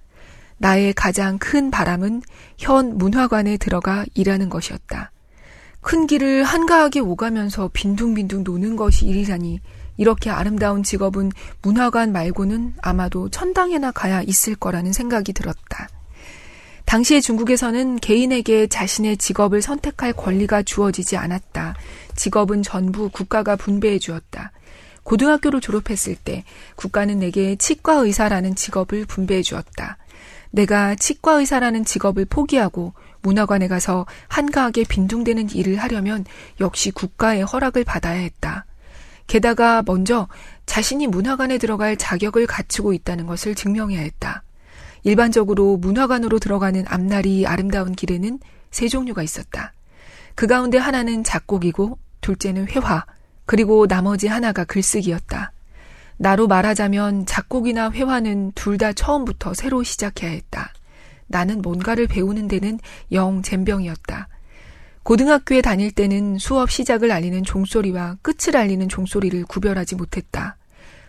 나의 0.57 0.93
가장 0.93 1.37
큰 1.37 1.71
바람은 1.71 2.21
현 2.57 2.97
문화관에 2.97 3.57
들어가 3.57 4.05
일하는 4.13 4.49
것이었다. 4.49 5.11
큰 5.81 6.05
길을 6.05 6.43
한가하게 6.43 6.99
오가면서 6.99 7.69
빈둥빈둥 7.71 8.43
노는 8.43 8.75
것이 8.75 9.05
일이라니 9.05 9.61
이렇게 9.99 10.29
아름다운 10.29 10.81
직업은 10.81 11.31
문화관 11.61 12.13
말고는 12.13 12.73
아마도 12.81 13.27
천당에나 13.29 13.91
가야 13.91 14.21
있을 14.21 14.55
거라는 14.55 14.93
생각이 14.93 15.33
들었다. 15.33 15.89
당시의 16.85 17.21
중국에서는 17.21 17.97
개인에게 17.97 18.67
자신의 18.67 19.17
직업을 19.17 19.61
선택할 19.61 20.13
권리가 20.13 20.63
주어지지 20.63 21.17
않았다. 21.17 21.75
직업은 22.15 22.63
전부 22.63 23.09
국가가 23.09 23.57
분배해 23.57 23.99
주었다. 23.99 24.53
고등학교를 25.03 25.59
졸업했을 25.59 26.15
때 26.15 26.45
국가는 26.77 27.19
내게 27.19 27.57
치과 27.57 27.95
의사라는 27.95 28.55
직업을 28.55 29.05
분배해 29.05 29.41
주었다. 29.41 29.97
내가 30.51 30.95
치과 30.95 31.33
의사라는 31.33 31.83
직업을 31.83 32.23
포기하고 32.23 32.93
문화관에 33.21 33.67
가서 33.67 34.05
한가하게 34.29 34.85
빈둥대는 34.85 35.49
일을 35.51 35.75
하려면 35.75 36.25
역시 36.61 36.91
국가의 36.91 37.43
허락을 37.43 37.83
받아야 37.83 38.19
했다. 38.19 38.65
게다가 39.29 39.83
먼저 39.85 40.27
자신이 40.65 41.05
문화관에 41.05 41.59
들어갈 41.59 41.95
자격을 41.95 42.47
갖추고 42.47 42.93
있다는 42.93 43.27
것을 43.27 43.53
증명해야 43.53 44.01
했다. 44.01 44.43
일반적으로 45.03 45.77
문화관으로 45.77 46.39
들어가는 46.39 46.83
앞날이 46.87 47.45
아름다운 47.45 47.93
길에는 47.93 48.39
세 48.71 48.87
종류가 48.87 49.21
있었다. 49.21 49.71
그 50.33 50.47
가운데 50.47 50.79
하나는 50.79 51.23
작곡이고 51.23 51.99
둘째는 52.21 52.69
회화, 52.69 53.05
그리고 53.45 53.85
나머지 53.87 54.27
하나가 54.27 54.63
글쓰기였다. 54.63 55.51
나로 56.17 56.47
말하자면 56.47 57.27
작곡이나 57.27 57.91
회화는 57.91 58.53
둘 58.55 58.79
다 58.79 58.93
처음부터 58.93 59.53
새로 59.53 59.83
시작해야 59.83 60.31
했다. 60.31 60.73
나는 61.27 61.61
뭔가를 61.61 62.07
배우는 62.07 62.47
데는 62.47 62.79
영 63.11 63.43
젬병이었다. 63.43 64.27
고등학교에 65.09 65.61
다닐 65.61 65.91
때는 65.91 66.37
수업 66.37 66.69
시작을 66.69 67.11
알리는 67.11 67.43
종소리와 67.43 68.17
끝을 68.21 68.55
알리는 68.55 68.87
종소리를 68.89 69.43
구별하지 69.45 69.95
못했다. 69.95 70.55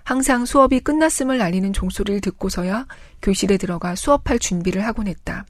항상 0.04 0.46
수업이 0.46 0.80
끝났음을 0.80 1.42
알리는 1.42 1.74
종소리를 1.74 2.22
듣고서야 2.22 2.86
교실에 3.20 3.58
들어가 3.58 3.94
수업할 3.94 4.38
준비를 4.38 4.86
하곤 4.86 5.06
했다. 5.06 5.44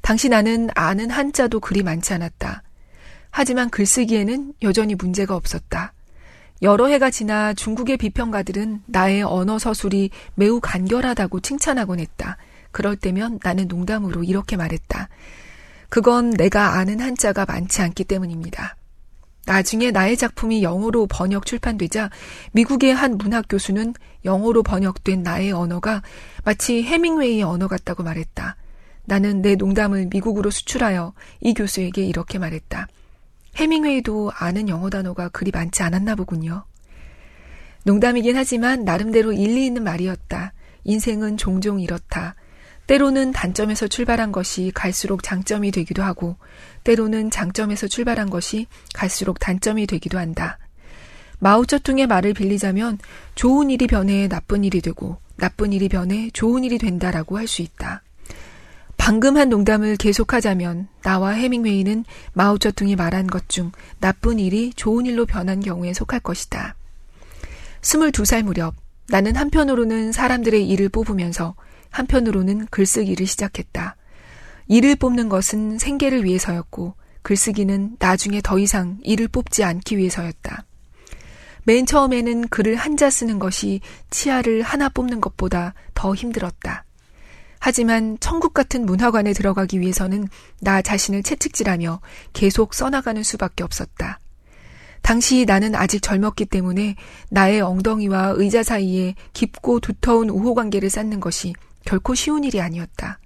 당시 0.00 0.28
나는 0.28 0.70
아는 0.74 1.08
한자도 1.08 1.60
그리 1.60 1.84
많지 1.84 2.12
않았다. 2.12 2.64
하지만 3.30 3.70
글쓰기에는 3.70 4.54
여전히 4.62 4.96
문제가 4.96 5.36
없었다. 5.36 5.92
여러 6.62 6.88
해가 6.88 7.10
지나 7.10 7.54
중국의 7.54 7.96
비평가들은 7.96 8.82
나의 8.86 9.22
언어 9.22 9.60
서술이 9.60 10.10
매우 10.34 10.58
간결하다고 10.58 11.38
칭찬하곤 11.38 12.00
했다. 12.00 12.38
그럴 12.72 12.96
때면 12.96 13.38
나는 13.40 13.68
농담으로 13.68 14.24
이렇게 14.24 14.56
말했다. 14.56 15.08
그건 15.92 16.30
내가 16.30 16.78
아는 16.78 17.00
한자가 17.00 17.44
많지 17.44 17.82
않기 17.82 18.04
때문입니다. 18.04 18.76
나중에 19.44 19.90
나의 19.90 20.16
작품이 20.16 20.62
영어로 20.62 21.06
번역 21.06 21.44
출판되자 21.44 22.08
미국의 22.52 22.94
한 22.94 23.18
문학 23.18 23.44
교수는 23.46 23.92
영어로 24.24 24.62
번역된 24.62 25.22
나의 25.22 25.52
언어가 25.52 26.00
마치 26.46 26.82
해밍웨이의 26.82 27.42
언어 27.42 27.68
같다고 27.68 28.04
말했다. 28.04 28.56
나는 29.04 29.42
내 29.42 29.54
농담을 29.54 30.08
미국으로 30.10 30.50
수출하여 30.50 31.12
이 31.42 31.52
교수에게 31.52 32.02
이렇게 32.02 32.38
말했다. 32.38 32.88
해밍웨이도 33.56 34.32
아는 34.34 34.70
영어 34.70 34.88
단어가 34.88 35.28
그리 35.28 35.50
많지 35.50 35.82
않았나 35.82 36.14
보군요. 36.14 36.64
농담이긴 37.84 38.34
하지만 38.34 38.84
나름대로 38.84 39.34
일리 39.34 39.66
있는 39.66 39.84
말이었다. 39.84 40.54
인생은 40.84 41.36
종종 41.36 41.80
이렇다. 41.80 42.34
때로는 42.86 43.32
단점에서 43.32 43.88
출발한 43.88 44.32
것이 44.32 44.72
갈수록 44.74 45.22
장점이 45.22 45.70
되기도 45.70 46.02
하고, 46.02 46.36
때로는 46.84 47.30
장점에서 47.30 47.86
출발한 47.88 48.28
것이 48.28 48.66
갈수록 48.94 49.38
단점이 49.38 49.86
되기도 49.86 50.18
한다. 50.18 50.58
마오쩌퉁의 51.38 52.06
말을 52.06 52.34
빌리자면 52.34 52.98
좋은 53.34 53.70
일이 53.70 53.86
변해 53.86 54.28
나쁜 54.28 54.64
일이 54.64 54.80
되고, 54.80 55.16
나쁜 55.36 55.72
일이 55.72 55.88
변해 55.88 56.30
좋은 56.32 56.64
일이 56.64 56.78
된다라고 56.78 57.38
할 57.38 57.48
수 57.48 57.62
있다. 57.62 58.02
방금 58.96 59.36
한 59.36 59.48
농담을 59.48 59.96
계속하자면 59.96 60.86
나와 61.02 61.30
해밍웨이는 61.30 62.04
마오쩌퉁이 62.34 62.94
말한 62.94 63.26
것 63.26 63.48
중 63.48 63.72
나쁜 63.98 64.38
일이 64.38 64.72
좋은 64.74 65.06
일로 65.06 65.26
변한 65.26 65.58
경우에 65.58 65.92
속할 65.92 66.20
것이다. 66.20 66.76
22살 67.80 68.42
무렵 68.44 68.74
나는 69.08 69.34
한편으로는 69.34 70.12
사람들의 70.12 70.68
일을 70.68 70.88
뽑으면서 70.88 71.56
한편으로는 71.92 72.66
글쓰기를 72.66 73.26
시작했다. 73.26 73.96
일을 74.66 74.96
뽑는 74.96 75.28
것은 75.28 75.78
생계를 75.78 76.24
위해서였고 76.24 76.94
글쓰기는 77.22 77.96
나중에 77.98 78.40
더 78.42 78.58
이상 78.58 78.98
일을 79.02 79.28
뽑지 79.28 79.62
않기 79.62 79.96
위해서였다. 79.96 80.64
맨 81.64 81.86
처음에는 81.86 82.48
글을 82.48 82.74
한자 82.74 83.08
쓰는 83.08 83.38
것이 83.38 83.80
치아를 84.10 84.62
하나 84.62 84.88
뽑는 84.88 85.20
것보다 85.20 85.74
더 85.94 86.14
힘들었다. 86.14 86.84
하지만 87.60 88.16
천국 88.18 88.54
같은 88.54 88.84
문화관에 88.84 89.32
들어가기 89.32 89.78
위해서는 89.78 90.26
나 90.60 90.82
자신을 90.82 91.22
채찍질하며 91.22 92.00
계속 92.32 92.74
써나가는 92.74 93.22
수밖에 93.22 93.62
없었다. 93.62 94.18
당시 95.02 95.44
나는 95.44 95.76
아직 95.76 96.00
젊었기 96.02 96.46
때문에 96.46 96.96
나의 97.30 97.60
엉덩이와 97.60 98.34
의자 98.36 98.64
사이에 98.64 99.14
깊고 99.32 99.78
두터운 99.78 100.28
우호 100.30 100.54
관계를 100.54 100.90
쌓는 100.90 101.20
것이 101.20 101.52
결코 101.84 102.14
쉬운 102.14 102.44
일이 102.44 102.60
아니었다. 102.60 103.18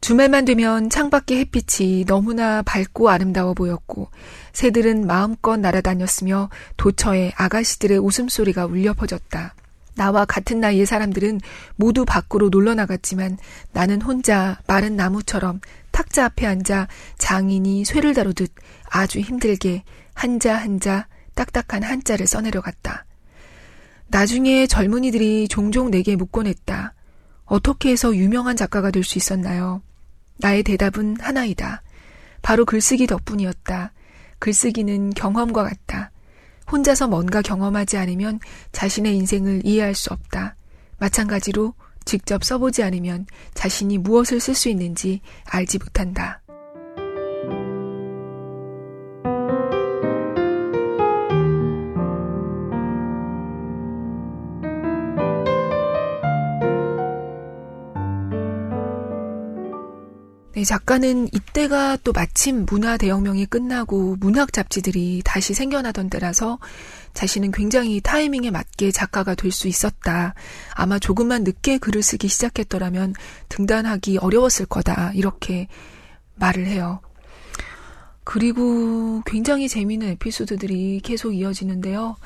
주말만 0.00 0.44
되면 0.44 0.90
창밖의 0.90 1.38
햇빛이 1.38 2.04
너무나 2.06 2.62
밝고 2.62 3.08
아름다워 3.08 3.54
보였고 3.54 4.08
새들은 4.52 5.06
마음껏 5.06 5.56
날아다녔으며 5.56 6.50
도처에 6.76 7.32
아가씨들의 7.36 7.98
웃음소리가 7.98 8.66
울려 8.66 8.94
퍼졌다. 8.94 9.54
나와 9.94 10.24
같은 10.24 10.58
나이의 10.58 10.86
사람들은 10.86 11.40
모두 11.76 12.04
밖으로 12.04 12.48
놀러 12.48 12.74
나갔지만 12.74 13.38
나는 13.72 14.02
혼자 14.02 14.58
마른 14.66 14.96
나무처럼 14.96 15.60
탁자 15.92 16.24
앞에 16.24 16.46
앉아 16.46 16.88
장인이 17.18 17.84
쇠를 17.84 18.14
다루듯 18.14 18.52
아주 18.90 19.20
힘들게 19.20 19.84
한자 20.14 20.56
한자 20.56 21.06
딱딱한 21.34 21.82
한자를 21.82 22.26
써내려갔다. 22.26 23.04
나중에 24.08 24.66
젊은이들이 24.66 25.48
종종 25.48 25.90
내게 25.90 26.16
묻곤 26.16 26.46
했다. 26.46 26.94
어떻게 27.52 27.90
해서 27.90 28.16
유명한 28.16 28.56
작가가 28.56 28.90
될 28.90 29.04
수 29.04 29.18
있었나요? 29.18 29.82
나의 30.38 30.62
대답은 30.62 31.18
하나이다. 31.20 31.82
바로 32.40 32.64
글쓰기 32.64 33.06
덕분이었다. 33.06 33.92
글쓰기는 34.38 35.10
경험과 35.10 35.62
같다. 35.64 36.10
혼자서 36.70 37.08
뭔가 37.08 37.42
경험하지 37.42 37.98
않으면 37.98 38.40
자신의 38.72 39.14
인생을 39.16 39.66
이해할 39.66 39.94
수 39.94 40.12
없다. 40.14 40.56
마찬가지로 40.98 41.74
직접 42.06 42.42
써보지 42.42 42.82
않으면 42.82 43.26
자신이 43.54 43.98
무엇을 43.98 44.40
쓸 44.40 44.54
수 44.54 44.70
있는지 44.70 45.20
알지 45.44 45.78
못한다. 45.78 46.41
작가는 60.64 61.28
이때가 61.32 61.98
또 62.04 62.12
마침 62.12 62.66
문화 62.66 62.96
대혁명이 62.96 63.46
끝나고 63.46 64.16
문학 64.20 64.52
잡지들이 64.52 65.22
다시 65.24 65.54
생겨나던 65.54 66.10
때라서 66.10 66.58
자신은 67.14 67.52
굉장히 67.52 68.00
타이밍에 68.00 68.50
맞게 68.50 68.90
작가가 68.90 69.34
될 69.34 69.52
수 69.52 69.68
있었다. 69.68 70.34
아마 70.74 70.98
조금만 70.98 71.44
늦게 71.44 71.78
글을 71.78 72.02
쓰기 72.02 72.28
시작했더라면 72.28 73.14
등단하기 73.48 74.18
어려웠을 74.18 74.66
거다. 74.66 75.12
이렇게 75.14 75.68
말을 76.36 76.66
해요. 76.66 77.00
그리고 78.24 79.20
굉장히 79.26 79.68
재미있는 79.68 80.08
에피소드들이 80.10 81.00
계속 81.02 81.32
이어지는데요. 81.32 82.16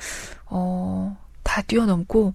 어, 0.45 1.17
다 1.43 1.61
뛰어넘고 1.61 2.33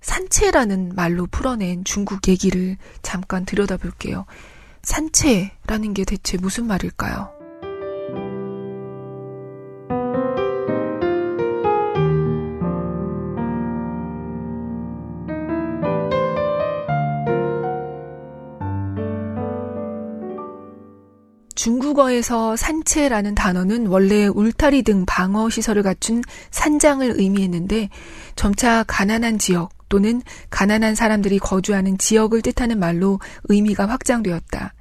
산채라는 0.00 0.92
말로 0.94 1.26
풀어낸 1.26 1.82
중국 1.84 2.28
얘기를 2.28 2.76
잠깐 3.02 3.44
들여다볼게요. 3.44 4.26
산채라는 4.86 5.94
게 5.94 6.04
대체 6.04 6.38
무슨 6.38 6.66
말일까요? 6.66 7.34
중국어에서 21.56 22.54
산채라는 22.54 23.34
단어는 23.34 23.88
원래 23.88 24.28
울타리 24.28 24.82
등 24.82 25.04
방어 25.04 25.50
시설을 25.50 25.82
갖춘 25.82 26.22
산장을 26.52 27.14
의미했는데 27.16 27.88
점차 28.36 28.84
가난한 28.84 29.38
지역 29.40 29.70
또는 29.88 30.22
가난한 30.50 30.94
사람들이 30.94 31.40
거주하는 31.40 31.98
지역을 31.98 32.42
뜻하는 32.42 32.78
말로 32.78 33.18
의미가 33.48 33.88
확장되었다. 33.88 34.75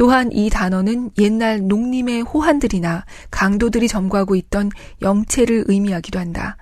또한 0.00 0.30
이 0.32 0.48
단어는 0.48 1.10
옛날 1.18 1.68
농림의 1.68 2.22
호환들이나 2.22 3.04
강도들이 3.30 3.86
점거하고 3.86 4.34
있던 4.34 4.70
영체를 5.02 5.64
의미하기도 5.66 6.18
한다. 6.18 6.56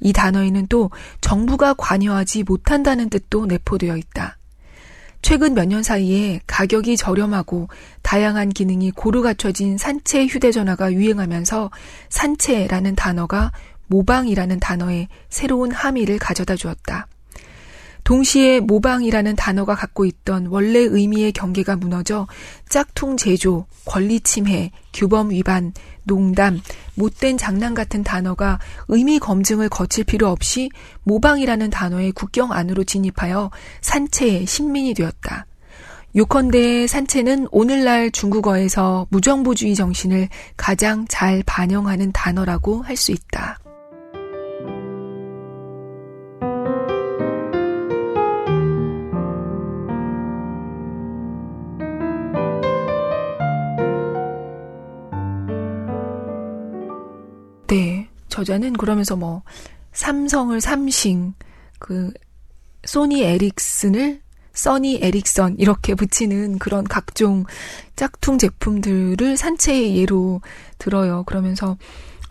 이 0.00 0.12
단어에는 0.12 0.66
또 0.66 0.90
정부가 1.22 1.72
관여하지 1.78 2.42
못한다는 2.42 3.08
뜻도 3.08 3.46
내포되어 3.46 3.96
있다. 3.96 4.36
최근 5.22 5.54
몇 5.54 5.64
년 5.64 5.82
사이에 5.82 6.42
가격이 6.46 6.98
저렴하고 6.98 7.68
다양한 8.02 8.50
기능이 8.50 8.90
고루 8.90 9.22
갖춰진 9.22 9.78
산채 9.78 10.26
휴대전화가 10.26 10.92
유행하면서 10.92 11.70
산채라는 12.10 12.96
단어가 12.96 13.50
모방이라는 13.86 14.60
단어에 14.60 15.08
새로운 15.30 15.72
함의를 15.72 16.18
가져다 16.18 16.54
주었다. 16.54 17.06
동시에 18.04 18.60
모방이라는 18.60 19.34
단어가 19.34 19.74
갖고 19.74 20.04
있던 20.04 20.46
원래 20.46 20.78
의미의 20.78 21.32
경계가 21.32 21.76
무너져 21.76 22.26
짝퉁 22.68 23.16
제조, 23.16 23.66
권리 23.86 24.20
침해, 24.20 24.70
규범 24.92 25.30
위반, 25.30 25.72
농담, 26.04 26.60
못된 26.94 27.38
장난 27.38 27.72
같은 27.74 28.04
단어가 28.04 28.60
의미 28.88 29.18
검증을 29.18 29.70
거칠 29.70 30.04
필요 30.04 30.28
없이 30.28 30.68
모방이라는 31.04 31.70
단어의 31.70 32.12
국경 32.12 32.52
안으로 32.52 32.84
진입하여 32.84 33.50
산채의 33.80 34.46
신민이 34.46 34.92
되었다. 34.94 35.46
요컨대 36.16 36.86
산채는 36.86 37.48
오늘날 37.50 38.12
중국어에서 38.12 39.06
무정부주의 39.10 39.74
정신을 39.74 40.28
가장 40.56 41.06
잘 41.08 41.42
반영하는 41.44 42.12
단어라고 42.12 42.82
할 42.82 42.96
수 42.96 43.10
있다. 43.10 43.63
저자는 58.44 58.74
그러면서 58.74 59.16
뭐 59.16 59.42
삼성을 59.92 60.60
삼싱, 60.60 61.34
그 61.78 62.12
소니 62.84 63.22
에릭슨을 63.22 64.20
써니 64.52 65.00
에릭선 65.02 65.56
이렇게 65.58 65.94
붙이는 65.94 66.58
그런 66.58 66.84
각종 66.84 67.44
짝퉁 67.96 68.38
제품들을 68.38 69.36
산채의 69.36 69.96
예로 69.96 70.42
들어요. 70.78 71.24
그러면서 71.24 71.76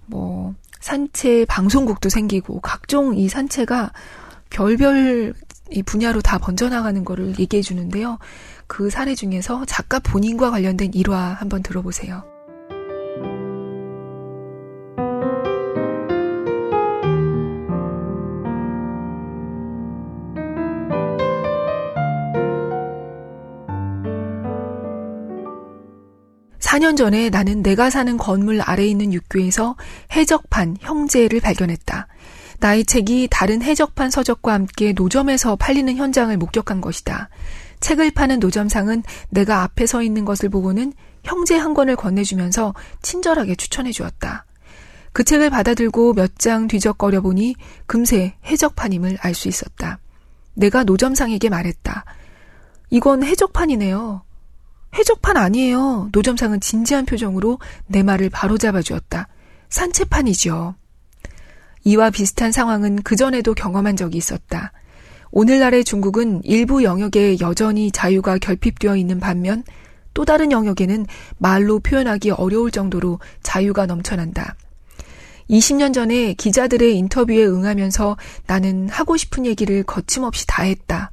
뭐 0.05 0.53
산채 0.79 1.45
방송국도 1.49 2.09
생기고 2.09 2.61
각종 2.61 3.17
이 3.17 3.27
산채가 3.27 3.91
별별 4.49 5.33
이 5.71 5.83
분야로 5.83 6.21
다 6.21 6.37
번져나가는 6.37 7.03
거를 7.03 7.39
얘기해 7.39 7.61
주는데요. 7.61 8.19
그 8.67 8.89
사례 8.89 9.15
중에서 9.15 9.65
작가 9.65 9.99
본인과 9.99 10.51
관련된 10.51 10.91
일화 10.93 11.17
한번 11.17 11.63
들어보세요. 11.63 12.32
4년 26.73 26.97
전에 26.97 27.29
나는 27.29 27.61
내가 27.61 27.91
사는 27.91 28.17
건물 28.17 28.59
아래에 28.59 28.87
있는 28.87 29.13
육교에서 29.13 29.75
해적판 30.15 30.77
형제를 30.79 31.39
발견했다. 31.39 32.07
나의 32.59 32.85
책이 32.85 33.27
다른 33.29 33.61
해적판 33.61 34.09
서적과 34.09 34.53
함께 34.53 34.93
노점에서 34.93 35.55
팔리는 35.55 35.95
현장을 35.95 36.35
목격한 36.35 36.81
것이다. 36.81 37.29
책을 37.79 38.11
파는 38.11 38.39
노점상은 38.39 39.03
내가 39.29 39.61
앞에 39.61 39.85
서 39.85 40.01
있는 40.01 40.25
것을 40.25 40.49
보고는 40.49 40.93
형제 41.23 41.55
한 41.57 41.75
권을 41.75 41.95
건네주면서 41.95 42.73
친절하게 43.03 43.55
추천해 43.55 43.91
주었다. 43.91 44.45
그 45.11 45.23
책을 45.23 45.51
받아들고 45.51 46.13
몇 46.13 46.31
장 46.39 46.67
뒤적거려 46.67 47.21
보니 47.21 47.55
금세 47.85 48.33
해적판임을 48.45 49.19
알 49.21 49.35
수 49.35 49.47
있었다. 49.47 49.99
내가 50.55 50.83
노점상에게 50.83 51.49
말했다. 51.49 52.05
이건 52.89 53.23
해적판이네요. 53.23 54.23
해적판 54.95 55.37
아니에요. 55.37 56.09
노점상은 56.11 56.59
진지한 56.59 57.05
표정으로 57.05 57.59
내 57.87 58.03
말을 58.03 58.29
바로잡아 58.29 58.81
주었다. 58.81 59.27
산채판이지요. 59.69 60.75
이와 61.85 62.09
비슷한 62.11 62.51
상황은 62.51 63.01
그전에도 63.03 63.53
경험한 63.53 63.95
적이 63.95 64.17
있었다. 64.17 64.71
오늘날의 65.31 65.83
중국은 65.83 66.41
일부 66.43 66.83
영역에 66.83 67.37
여전히 67.39 67.91
자유가 67.91 68.37
결핍되어 68.37 68.95
있는 68.95 69.19
반면 69.19 69.63
또 70.13 70.25
다른 70.25 70.51
영역에는 70.51 71.07
말로 71.39 71.79
표현하기 71.79 72.31
어려울 72.31 72.69
정도로 72.69 73.19
자유가 73.41 73.87
넘쳐난다. 73.87 74.55
20년 75.49 75.93
전에 75.93 76.33
기자들의 76.35 76.95
인터뷰에 76.95 77.45
응하면서 77.45 78.17
나는 78.45 78.87
하고 78.89 79.17
싶은 79.17 79.45
얘기를 79.45 79.83
거침없이 79.83 80.45
다 80.47 80.63
했다. 80.63 81.11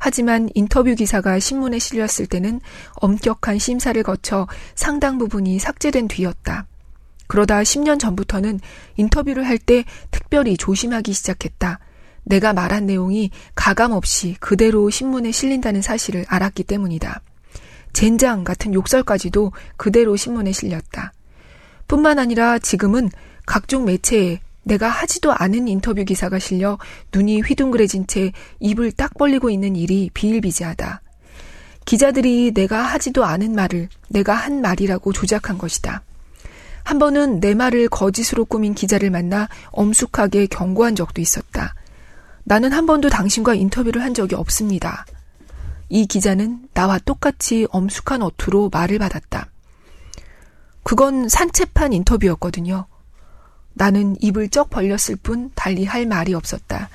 하지만 0.00 0.48
인터뷰 0.54 0.94
기사가 0.94 1.38
신문에 1.38 1.78
실렸을 1.78 2.26
때는 2.26 2.60
엄격한 2.94 3.58
심사를 3.58 4.02
거쳐 4.02 4.48
상당 4.74 5.18
부분이 5.18 5.58
삭제된 5.58 6.08
뒤였다. 6.08 6.66
그러다 7.28 7.60
10년 7.60 8.00
전부터는 8.00 8.58
인터뷰를 8.96 9.46
할 9.46 9.58
때 9.58 9.84
특별히 10.10 10.56
조심하기 10.56 11.12
시작했다. 11.12 11.78
내가 12.24 12.52
말한 12.54 12.86
내용이 12.86 13.30
가감 13.54 13.92
없이 13.92 14.36
그대로 14.40 14.88
신문에 14.88 15.30
실린다는 15.32 15.82
사실을 15.82 16.24
알았기 16.28 16.64
때문이다. 16.64 17.20
젠장 17.92 18.42
같은 18.42 18.72
욕설까지도 18.72 19.52
그대로 19.76 20.16
신문에 20.16 20.50
실렸다. 20.52 21.12
뿐만 21.86 22.18
아니라 22.18 22.58
지금은 22.58 23.10
각종 23.46 23.84
매체에 23.84 24.40
내가 24.62 24.88
하지도 24.88 25.32
않은 25.32 25.68
인터뷰 25.68 26.04
기사가 26.04 26.38
실려 26.38 26.78
눈이 27.12 27.40
휘둥그레진 27.40 28.06
채 28.06 28.32
입을 28.60 28.92
딱 28.92 29.14
벌리고 29.14 29.50
있는 29.50 29.76
일이 29.76 30.10
비일비재하다. 30.12 31.02
기자들이 31.84 32.52
내가 32.52 32.82
하지도 32.82 33.24
않은 33.24 33.54
말을 33.54 33.88
내가 34.08 34.34
한 34.34 34.60
말이라고 34.60 35.12
조작한 35.12 35.58
것이다. 35.58 36.02
한 36.84 36.98
번은 36.98 37.40
내 37.40 37.54
말을 37.54 37.88
거짓으로 37.88 38.44
꾸민 38.44 38.74
기자를 38.74 39.10
만나 39.10 39.48
엄숙하게 39.70 40.46
경고한 40.46 40.94
적도 40.94 41.20
있었다. 41.20 41.74
나는 42.44 42.72
한 42.72 42.86
번도 42.86 43.08
당신과 43.08 43.54
인터뷰를 43.54 44.02
한 44.02 44.14
적이 44.14 44.34
없습니다. 44.36 45.04
이 45.88 46.06
기자는 46.06 46.68
나와 46.72 46.98
똑같이 46.98 47.66
엄숙한 47.70 48.22
어투로 48.22 48.70
말을 48.72 48.98
받았다. 48.98 49.46
그건 50.82 51.28
산채판 51.28 51.92
인터뷰였거든요. 51.92 52.86
나는 53.74 54.16
입을 54.20 54.48
쩍 54.48 54.70
벌렸을 54.70 55.16
뿐 55.22 55.50
달리 55.54 55.84
할 55.84 56.06
말이 56.06 56.34
없었다. 56.34 56.88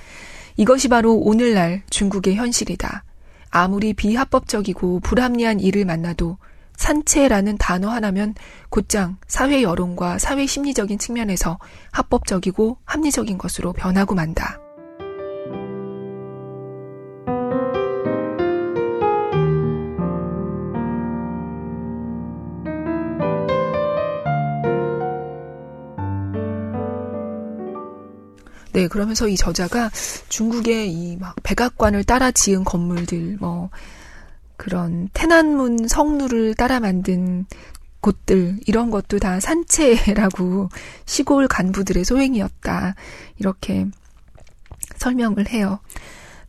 이것이 0.58 0.88
바로 0.88 1.16
오늘날 1.16 1.84
중국의 1.90 2.36
현실이다. 2.36 3.04
아무리 3.50 3.94
비합법적이고 3.94 5.00
불합리한 5.02 5.60
일을 5.60 5.86
만나도 5.86 6.38
산채라는 6.78 7.58
단어 7.58 7.90
하나면 7.90 8.36
곧장 8.70 9.18
사회 9.28 9.62
여론과 9.64 10.20
사회 10.20 10.46
심리적인 10.46 11.00
측면에서 11.00 11.58
합법적이고 11.92 12.78
합리적인 12.84 13.38
것으로 13.38 13.72
변하고 13.74 14.14
만다. 14.14 14.65
네, 28.76 28.88
그러면서 28.90 29.30
이 29.30 29.38
저자가 29.38 29.90
중국의 30.28 30.92
이 30.92 31.16
막 31.18 31.34
백악관을 31.44 32.04
따라 32.04 32.32
지은 32.32 32.66
건물들, 32.66 33.38
뭐, 33.40 33.70
그런 34.58 35.08
태난문 35.14 35.88
성루를 35.88 36.56
따라 36.56 36.82
만든 36.82 37.46
곳들, 38.02 38.60
이런 38.68 38.90
것도 38.92 39.20
다 39.20 39.40
산채라고 39.40 40.68
시골 41.08 41.48
간부들의 41.48 42.04
소행이었다. 42.04 42.96
이렇게 43.40 43.88
설명을 44.98 45.48
해요. 45.50 45.80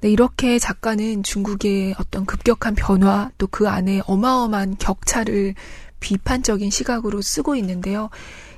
네, 0.01 0.11
이렇게 0.11 0.59
작가는 0.59 1.23
중국의 1.23 1.95
어떤 2.01 2.27
급격한 2.27 2.75
변화, 2.75 3.31
또 3.39 3.47
그 3.47 3.69
안에 3.69 4.03
어마어마한 4.07 4.79
격차를 4.79 5.55
비판적인 6.01 6.71
시각으로 6.71 7.23
쓰고 7.23 7.55
있는데요. 7.57 8.11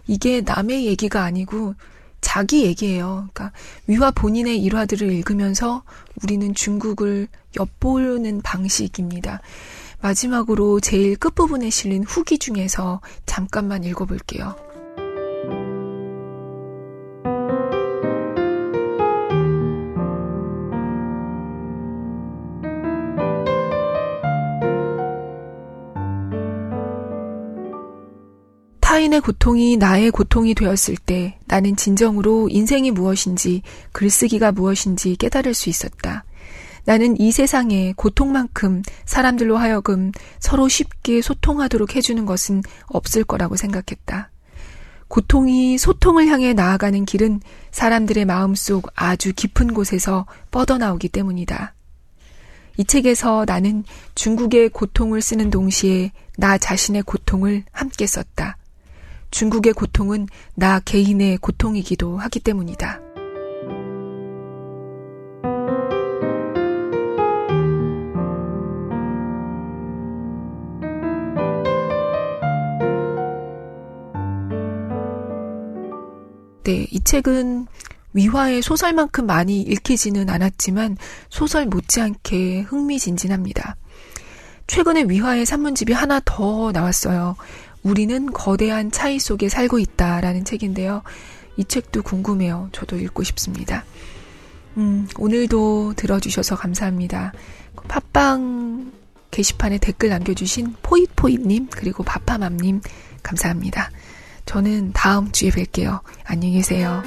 이게 0.06 0.40
남의 0.40 0.86
얘기가 0.86 1.22
아니고 1.22 1.74
자기 2.20 2.64
얘기예요. 2.64 3.28
그러니까 3.32 3.52
위화 3.86 4.10
본인의 4.10 4.60
일화들을 4.62 5.10
읽으면서 5.12 5.82
우리는 6.22 6.54
중국을 6.54 7.28
엿보는 7.58 8.42
방식입니다. 8.42 9.40
마지막으로 10.00 10.80
제일 10.80 11.16
끝부분에 11.16 11.70
실린 11.70 12.04
후기 12.04 12.38
중에서 12.38 13.00
잠깐만 13.26 13.84
읽어볼게요. 13.84 14.54
타인의 28.98 29.20
고통이 29.20 29.76
나의 29.76 30.10
고통이 30.10 30.54
되었을 30.54 30.96
때 30.96 31.38
나는 31.46 31.76
진정으로 31.76 32.48
인생이 32.50 32.90
무엇인지 32.90 33.62
글쓰기가 33.92 34.50
무엇인지 34.50 35.14
깨달을 35.14 35.54
수 35.54 35.68
있었다. 35.68 36.24
나는 36.84 37.16
이 37.20 37.30
세상에 37.30 37.92
고통만큼 37.96 38.82
사람들로 39.04 39.56
하여금 39.56 40.10
서로 40.40 40.68
쉽게 40.68 41.22
소통하도록 41.22 41.94
해주는 41.94 42.26
것은 42.26 42.64
없을 42.88 43.22
거라고 43.22 43.54
생각했다. 43.54 44.32
고통이 45.06 45.78
소통을 45.78 46.26
향해 46.26 46.52
나아가는 46.52 47.04
길은 47.04 47.40
사람들의 47.70 48.24
마음속 48.24 48.90
아주 48.96 49.32
깊은 49.32 49.74
곳에서 49.74 50.26
뻗어나오기 50.50 51.08
때문이다. 51.10 51.72
이 52.78 52.84
책에서 52.84 53.44
나는 53.46 53.84
중국의 54.16 54.70
고통을 54.70 55.22
쓰는 55.22 55.50
동시에 55.50 56.10
나 56.36 56.58
자신의 56.58 57.02
고통을 57.02 57.62
함께 57.70 58.04
썼다. 58.04 58.56
중국의 59.30 59.72
고통은 59.72 60.26
나 60.54 60.80
개인의 60.80 61.38
고통이기도 61.38 62.18
하기 62.18 62.40
때문이다. 62.40 63.00
네, 76.64 76.86
이 76.90 77.00
책은 77.02 77.66
위화의 78.12 78.60
소설만큼 78.60 79.24
많이 79.26 79.62
읽히지는 79.62 80.28
않았지만 80.28 80.96
소설 81.30 81.64
못지않게 81.66 82.62
흥미진진합니다. 82.62 83.76
최근에 84.66 85.04
위화의 85.08 85.46
산문집이 85.46 85.94
하나 85.94 86.20
더 86.24 86.70
나왔어요. 86.72 87.36
우리는 87.82 88.32
거대한 88.32 88.90
차이 88.90 89.18
속에 89.18 89.48
살고 89.48 89.78
있다라는 89.78 90.44
책인데요. 90.44 91.02
이 91.56 91.64
책도 91.64 92.02
궁금해요. 92.02 92.68
저도 92.72 92.96
읽고 92.98 93.22
싶습니다. 93.24 93.84
음, 94.76 95.08
오늘도 95.18 95.94
들어주셔서 95.96 96.56
감사합니다. 96.56 97.32
팟빵 97.88 98.92
게시판에 99.30 99.78
댓글 99.78 100.10
남겨주신 100.10 100.74
포이포이님, 100.82 101.68
그리고 101.70 102.02
바파맘님, 102.02 102.80
감사합니다. 103.22 103.90
저는 104.46 104.92
다음 104.94 105.30
주에 105.32 105.50
뵐게요. 105.50 106.00
안녕히 106.24 106.54
계세요. 106.54 107.02